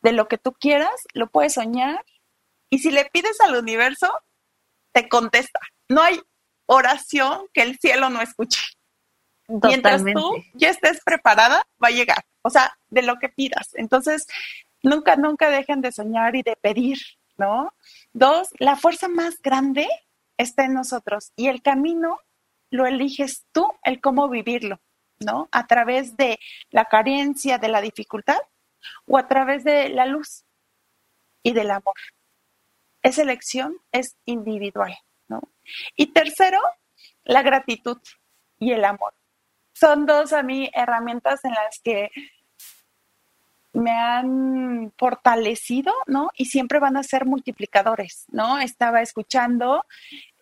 de 0.01 0.11
lo 0.11 0.27
que 0.27 0.37
tú 0.37 0.53
quieras, 0.53 0.95
lo 1.13 1.27
puedes 1.27 1.53
soñar. 1.53 2.03
Y 2.69 2.79
si 2.79 2.91
le 2.91 3.05
pides 3.05 3.39
al 3.41 3.55
universo, 3.55 4.11
te 4.91 5.07
contesta. 5.07 5.59
No 5.87 6.01
hay 6.01 6.19
oración 6.67 7.47
que 7.53 7.63
el 7.63 7.80
cielo 7.80 8.10
no 8.10 8.21
escuche. 8.21 8.62
Mientras 9.47 10.03
tú 10.03 10.43
ya 10.53 10.69
estés 10.69 11.01
preparada, 11.03 11.65
va 11.84 11.88
a 11.88 11.91
llegar. 11.91 12.23
O 12.41 12.49
sea, 12.49 12.77
de 12.89 13.01
lo 13.01 13.17
que 13.17 13.30
pidas. 13.30 13.69
Entonces, 13.73 14.27
nunca, 14.84 15.15
nunca 15.15 15.49
dejen 15.49 15.82
de 15.82 15.91
soñar 15.91 16.36
y 16.36 16.43
de 16.43 16.56
pedir, 16.56 16.97
¿no? 17.38 17.73
Dos, 18.13 18.49
la 18.60 18.75
fuerza 18.75 19.08
más 19.08 19.41
grande 19.41 19.88
está 20.38 20.65
en 20.65 20.73
nosotros 20.73 21.32
y 21.36 21.47
el 21.47 21.62
camino 21.62 22.19
lo 22.69 22.86
eliges 22.86 23.45
tú, 23.51 23.67
el 23.84 24.01
cómo 24.01 24.30
vivirlo, 24.30 24.80
¿no? 25.19 25.47
A 25.51 25.67
través 25.67 26.15
de 26.17 26.39
la 26.69 26.86
carencia, 26.86 27.58
de 27.58 27.69
la 27.69 27.82
dificultad 27.82 28.39
o 29.06 29.17
a 29.17 29.27
través 29.27 29.63
de 29.63 29.89
la 29.89 30.06
luz 30.06 30.45
y 31.43 31.53
del 31.53 31.71
amor. 31.71 31.95
Esa 33.01 33.21
elección 33.21 33.77
es 33.91 34.17
individual, 34.25 34.97
¿no? 35.27 35.41
Y 35.95 36.07
tercero, 36.07 36.59
la 37.23 37.41
gratitud 37.41 37.97
y 38.59 38.71
el 38.71 38.85
amor. 38.85 39.13
Son 39.73 40.05
dos 40.05 40.33
a 40.33 40.43
mí 40.43 40.69
herramientas 40.73 41.43
en 41.45 41.51
las 41.51 41.79
que 41.83 42.09
me 43.73 43.91
han 43.91 44.91
fortalecido, 44.97 45.93
¿no? 46.07 46.29
Y 46.35 46.45
siempre 46.45 46.79
van 46.79 46.97
a 46.97 47.03
ser 47.03 47.25
multiplicadores, 47.25 48.25
¿no? 48.29 48.57
Estaba 48.59 49.01
escuchando 49.01 49.85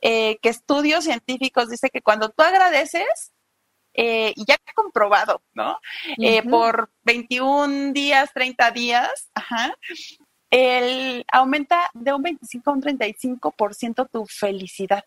eh, 0.02 0.38
que 0.42 0.50
estudios 0.50 1.04
científicos 1.04 1.70
dicen 1.70 1.90
que 1.92 2.02
cuando 2.02 2.30
tú 2.30 2.44
agradeces, 2.44 3.34
eh, 3.94 4.34
y 4.36 4.46
ya 4.46 4.58
comprobado, 4.76 5.42
¿no? 5.54 5.80
Eh, 6.18 6.44
por 6.44 6.92
21 7.04 7.94
días, 7.94 8.30
30 8.34 8.72
días, 8.72 9.32
ajá, 9.34 9.74
el, 10.56 11.26
aumenta 11.30 11.90
de 11.94 12.14
un 12.14 12.24
25 12.24 12.70
a 12.70 12.74
un 12.74 12.82
35% 12.82 14.10
tu 14.10 14.26
felicidad. 14.26 15.04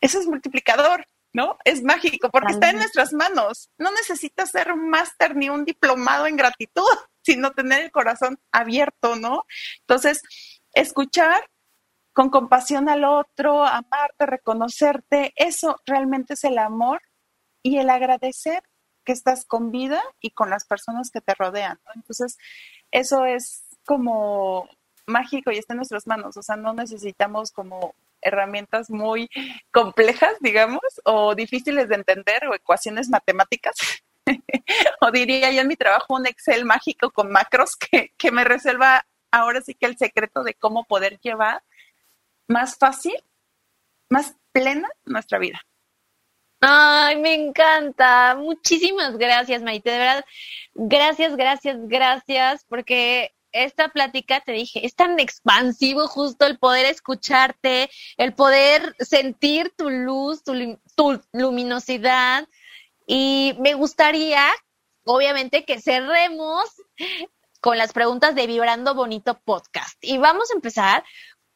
Eso 0.00 0.18
es 0.18 0.26
multiplicador. 0.26 1.06
¿no? 1.32 1.58
Es 1.64 1.82
mágico 1.82 2.30
porque 2.30 2.52
está 2.52 2.70
en 2.70 2.76
nuestras 2.76 3.12
manos. 3.12 3.68
No 3.76 3.90
necesitas 3.90 4.50
ser 4.50 4.70
un 4.72 4.88
máster 4.88 5.34
ni 5.34 5.48
un 5.50 5.64
diplomado 5.64 6.26
en 6.26 6.36
gratitud, 6.36 6.82
sino 7.22 7.50
tener 7.52 7.82
el 7.82 7.90
corazón 7.90 8.38
abierto, 8.52 9.16
¿no? 9.16 9.44
Entonces, 9.80 10.22
escuchar 10.72 11.44
con 12.12 12.30
compasión 12.30 12.88
al 12.88 13.04
otro, 13.04 13.64
amarte, 13.64 14.26
reconocerte, 14.26 15.32
eso 15.34 15.80
realmente 15.86 16.34
es 16.34 16.44
el 16.44 16.58
amor 16.58 17.02
y 17.64 17.78
el 17.78 17.90
agradecer 17.90 18.62
que 19.04 19.12
estás 19.12 19.44
con 19.44 19.72
vida 19.72 20.02
y 20.20 20.30
con 20.30 20.50
las 20.50 20.64
personas 20.64 21.10
que 21.10 21.20
te 21.20 21.34
rodean. 21.34 21.80
¿no? 21.84 21.92
Entonces, 21.96 22.36
eso 22.92 23.24
es 23.24 23.63
como 23.84 24.68
mágico 25.06 25.50
y 25.50 25.58
está 25.58 25.74
en 25.74 25.78
nuestras 25.78 26.06
manos, 26.06 26.36
o 26.36 26.42
sea, 26.42 26.56
no 26.56 26.72
necesitamos 26.72 27.52
como 27.52 27.94
herramientas 28.22 28.90
muy 28.90 29.28
complejas, 29.70 30.34
digamos, 30.40 30.80
o 31.04 31.34
difíciles 31.34 31.88
de 31.88 31.96
entender, 31.96 32.46
o 32.46 32.54
ecuaciones 32.54 33.10
matemáticas. 33.10 33.74
o 35.00 35.10
diría 35.10 35.50
yo 35.52 35.60
en 35.60 35.68
mi 35.68 35.76
trabajo 35.76 36.14
un 36.14 36.26
Excel 36.26 36.64
mágico 36.64 37.10
con 37.10 37.30
macros 37.30 37.76
que, 37.76 38.12
que 38.16 38.32
me 38.32 38.44
reserva 38.44 39.04
ahora 39.30 39.60
sí 39.60 39.74
que 39.74 39.86
el 39.86 39.98
secreto 39.98 40.42
de 40.42 40.54
cómo 40.54 40.84
poder 40.84 41.18
llevar 41.20 41.62
más 42.46 42.76
fácil, 42.78 43.14
más 44.08 44.34
plena 44.52 44.88
nuestra 45.04 45.38
vida. 45.38 45.60
Ay, 46.60 47.16
me 47.20 47.34
encanta. 47.34 48.36
Muchísimas 48.36 49.18
gracias, 49.18 49.62
Maite. 49.62 49.90
De 49.90 49.98
verdad, 49.98 50.24
gracias, 50.74 51.36
gracias, 51.36 51.76
gracias, 51.82 52.64
porque 52.64 53.34
esta 53.54 53.88
plática, 53.88 54.40
te 54.40 54.52
dije, 54.52 54.84
es 54.84 54.94
tan 54.94 55.18
expansivo 55.20 56.08
justo 56.08 56.44
el 56.44 56.58
poder 56.58 56.86
escucharte, 56.86 57.88
el 58.16 58.34
poder 58.34 58.94
sentir 58.98 59.72
tu 59.76 59.88
luz, 59.88 60.42
tu, 60.42 61.22
luminosidad. 61.32 62.46
Y 63.06 63.54
me 63.60 63.74
gustaría, 63.74 64.44
obviamente, 65.04 65.64
que 65.64 65.80
cerremos 65.80 66.64
con 67.60 67.78
las 67.78 67.92
preguntas 67.92 68.34
de 68.34 68.46
Vibrando 68.46 68.94
Bonito 68.94 69.40
Podcast. 69.44 69.96
Y 70.02 70.18
vamos 70.18 70.50
a 70.50 70.54
empezar. 70.54 71.04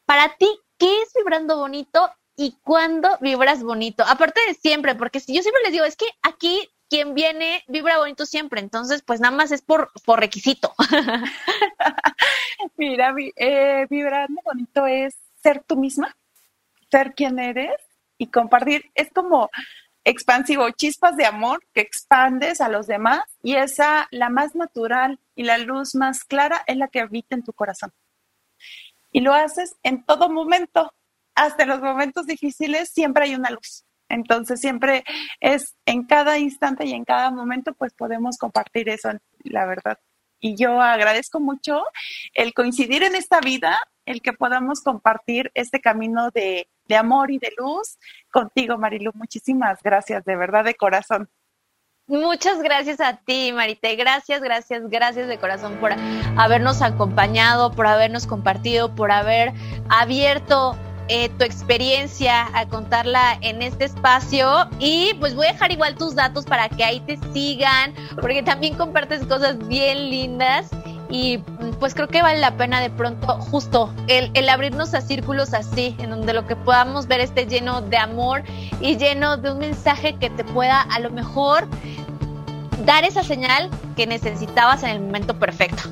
Para 0.05 0.35
ti, 0.37 0.49
¿qué 0.77 1.01
es 1.01 1.13
Vibrando 1.13 1.57
Bonito 1.57 2.09
y 2.35 2.57
cuándo 2.63 3.09
vibras 3.19 3.61
bonito? 3.61 4.03
Aparte 4.07 4.39
de 4.47 4.53
siempre, 4.53 4.95
porque 4.95 5.19
yo 5.19 5.41
siempre 5.41 5.61
les 5.63 5.73
digo, 5.73 5.85
es 5.85 5.97
que 5.97 6.07
aquí 6.21 6.67
quien 6.89 7.13
viene 7.13 7.63
vibra 7.67 7.97
bonito 7.97 8.25
siempre, 8.25 8.59
entonces 8.59 9.03
pues 9.03 9.19
nada 9.19 9.35
más 9.35 9.51
es 9.51 9.61
por, 9.61 9.91
por 10.05 10.19
requisito. 10.19 10.73
Mira, 12.77 13.13
eh, 13.35 13.85
vibrar 13.89 14.27
bonito 14.43 14.85
es 14.87 15.15
ser 15.41 15.63
tú 15.63 15.77
misma, 15.77 16.15
ser 16.91 17.13
quien 17.13 17.39
eres 17.39 17.75
y 18.17 18.27
compartir. 18.27 18.91
Es 18.95 19.11
como 19.13 19.49
expansivo, 20.03 20.69
chispas 20.71 21.15
de 21.15 21.25
amor 21.25 21.63
que 21.73 21.81
expandes 21.81 22.61
a 22.61 22.69
los 22.69 22.87
demás 22.87 23.23
y 23.43 23.55
esa, 23.55 24.07
la 24.11 24.29
más 24.29 24.55
natural 24.55 25.19
y 25.35 25.43
la 25.43 25.57
luz 25.57 25.95
más 25.95 26.23
clara 26.23 26.63
es 26.67 26.77
la 26.77 26.87
que 26.87 27.01
habita 27.01 27.35
en 27.35 27.43
tu 27.43 27.53
corazón. 27.53 27.91
Y 29.11 29.21
lo 29.21 29.33
haces 29.33 29.75
en 29.83 30.03
todo 30.05 30.29
momento, 30.29 30.93
hasta 31.35 31.63
en 31.63 31.69
los 31.69 31.81
momentos 31.81 32.25
difíciles 32.25 32.89
siempre 32.89 33.25
hay 33.25 33.35
una 33.35 33.51
luz. 33.51 33.85
Entonces 34.09 34.59
siempre 34.59 35.03
es 35.39 35.75
en 35.85 36.05
cada 36.05 36.37
instante 36.37 36.85
y 36.85 36.93
en 36.93 37.05
cada 37.05 37.31
momento 37.31 37.73
pues 37.73 37.93
podemos 37.93 38.37
compartir 38.37 38.89
eso, 38.89 39.11
la 39.43 39.65
verdad. 39.65 39.99
Y 40.39 40.55
yo 40.55 40.81
agradezco 40.81 41.39
mucho 41.39 41.83
el 42.33 42.53
coincidir 42.53 43.03
en 43.03 43.15
esta 43.15 43.41
vida, 43.41 43.79
el 44.05 44.21
que 44.21 44.33
podamos 44.33 44.81
compartir 44.81 45.51
este 45.53 45.81
camino 45.81 46.31
de, 46.31 46.67
amor 46.97 47.29
y 47.29 47.37
de 47.37 47.53
luz 47.57 47.97
contigo, 48.31 48.77
Marilu. 48.77 49.11
Muchísimas 49.13 49.83
gracias, 49.83 50.25
de 50.25 50.35
verdad, 50.35 50.63
de 50.63 50.75
corazón. 50.75 51.29
Muchas 52.07 52.63
gracias 52.63 52.99
a 53.01 53.17
ti, 53.17 53.51
Marite. 53.53 53.95
Gracias, 53.95 54.41
gracias, 54.41 54.89
gracias 54.89 55.27
de 55.27 55.37
corazón 55.37 55.75
por 55.75 55.91
habernos 56.37 56.81
acompañado, 56.81 57.71
por 57.71 57.85
habernos 57.85 58.25
compartido, 58.25 58.95
por 58.95 59.11
haber 59.11 59.53
abierto 59.89 60.75
eh, 61.09 61.29
tu 61.37 61.43
experiencia, 61.43 62.47
a 62.53 62.65
contarla 62.67 63.37
en 63.41 63.61
este 63.61 63.85
espacio. 63.85 64.69
Y 64.79 65.13
pues 65.19 65.35
voy 65.35 65.47
a 65.47 65.53
dejar 65.53 65.71
igual 65.71 65.95
tus 65.95 66.15
datos 66.15 66.45
para 66.45 66.69
que 66.69 66.83
ahí 66.83 66.99
te 67.01 67.19
sigan, 67.33 67.93
porque 68.21 68.43
también 68.43 68.75
compartes 68.75 69.25
cosas 69.25 69.67
bien 69.67 70.09
lindas 70.09 70.69
y 71.09 71.39
pues 71.79 71.95
creo 71.95 72.07
que 72.07 72.21
vale 72.21 72.39
la 72.39 72.55
pena 72.55 72.81
de 72.81 72.91
pronto 72.91 73.27
justo 73.39 73.91
el, 74.07 74.29
el, 74.35 74.47
abrirnos 74.47 74.93
a 74.93 75.01
círculos 75.01 75.53
así, 75.55 75.95
en 75.97 76.11
donde 76.11 76.33
lo 76.33 76.45
que 76.45 76.55
podamos 76.55 77.07
ver 77.07 77.19
esté 77.19 77.47
lleno 77.47 77.81
de 77.81 77.97
amor 77.97 78.43
y 78.79 78.95
lleno 78.95 79.37
de 79.37 79.51
un 79.51 79.57
mensaje 79.57 80.15
que 80.15 80.29
te 80.29 80.43
pueda 80.43 80.81
a 80.81 80.99
lo 80.99 81.09
mejor 81.09 81.67
dar 82.85 83.03
esa 83.03 83.23
señal 83.23 83.69
que 83.95 84.05
necesitabas 84.05 84.83
en 84.83 84.89
el 84.89 84.99
momento 85.01 85.37
perfecto. 85.37 85.83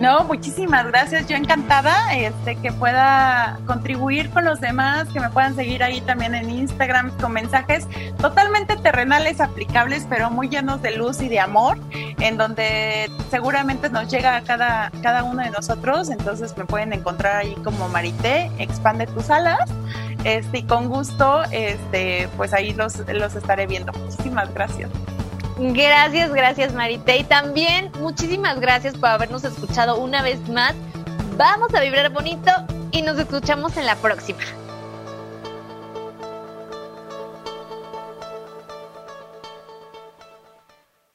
No, 0.00 0.24
muchísimas 0.24 0.86
gracias. 0.86 1.26
Yo 1.26 1.36
encantada 1.36 2.14
este, 2.14 2.56
que 2.56 2.70
pueda 2.70 3.58
contribuir 3.66 4.28
con 4.30 4.44
los 4.44 4.60
demás, 4.60 5.08
que 5.08 5.20
me 5.20 5.30
puedan 5.30 5.56
seguir 5.56 5.82
ahí 5.82 6.02
también 6.02 6.34
en 6.34 6.50
Instagram 6.50 7.16
con 7.18 7.32
mensajes 7.32 7.86
totalmente 8.20 8.76
terrenales, 8.76 9.40
aplicables, 9.40 10.06
pero 10.08 10.30
muy 10.30 10.50
llenos 10.50 10.82
de 10.82 10.96
luz 10.96 11.22
y 11.22 11.28
de 11.28 11.40
amor, 11.40 11.78
en 11.92 12.36
donde 12.36 13.10
seguramente 13.30 13.88
nos 13.88 14.10
llega 14.10 14.36
a 14.36 14.42
cada, 14.42 14.90
cada 15.02 15.24
uno 15.24 15.42
de 15.42 15.50
nosotros. 15.50 16.10
Entonces 16.10 16.56
me 16.58 16.66
pueden 16.66 16.92
encontrar 16.92 17.36
ahí 17.36 17.54
como 17.64 17.88
Marité, 17.88 18.50
expande 18.58 19.06
tus 19.06 19.30
alas. 19.30 19.70
Este, 20.24 20.58
y 20.58 20.62
con 20.64 20.88
gusto, 20.88 21.44
este, 21.52 22.28
pues 22.36 22.52
ahí 22.52 22.74
los, 22.74 22.98
los 23.08 23.34
estaré 23.34 23.66
viendo. 23.66 23.92
Muchísimas 23.94 24.52
gracias. 24.52 24.90
Gracias, 25.58 26.32
gracias 26.32 26.74
Marité. 26.74 27.18
Y 27.18 27.24
también 27.24 27.90
muchísimas 28.00 28.60
gracias 28.60 28.94
por 28.94 29.08
habernos 29.08 29.44
escuchado 29.44 29.98
una 29.98 30.22
vez 30.22 30.46
más. 30.48 30.74
Vamos 31.36 31.74
a 31.74 31.80
vibrar 31.80 32.10
bonito 32.10 32.50
y 32.92 33.02
nos 33.02 33.18
escuchamos 33.18 33.76
en 33.76 33.86
la 33.86 33.96
próxima. 33.96 34.40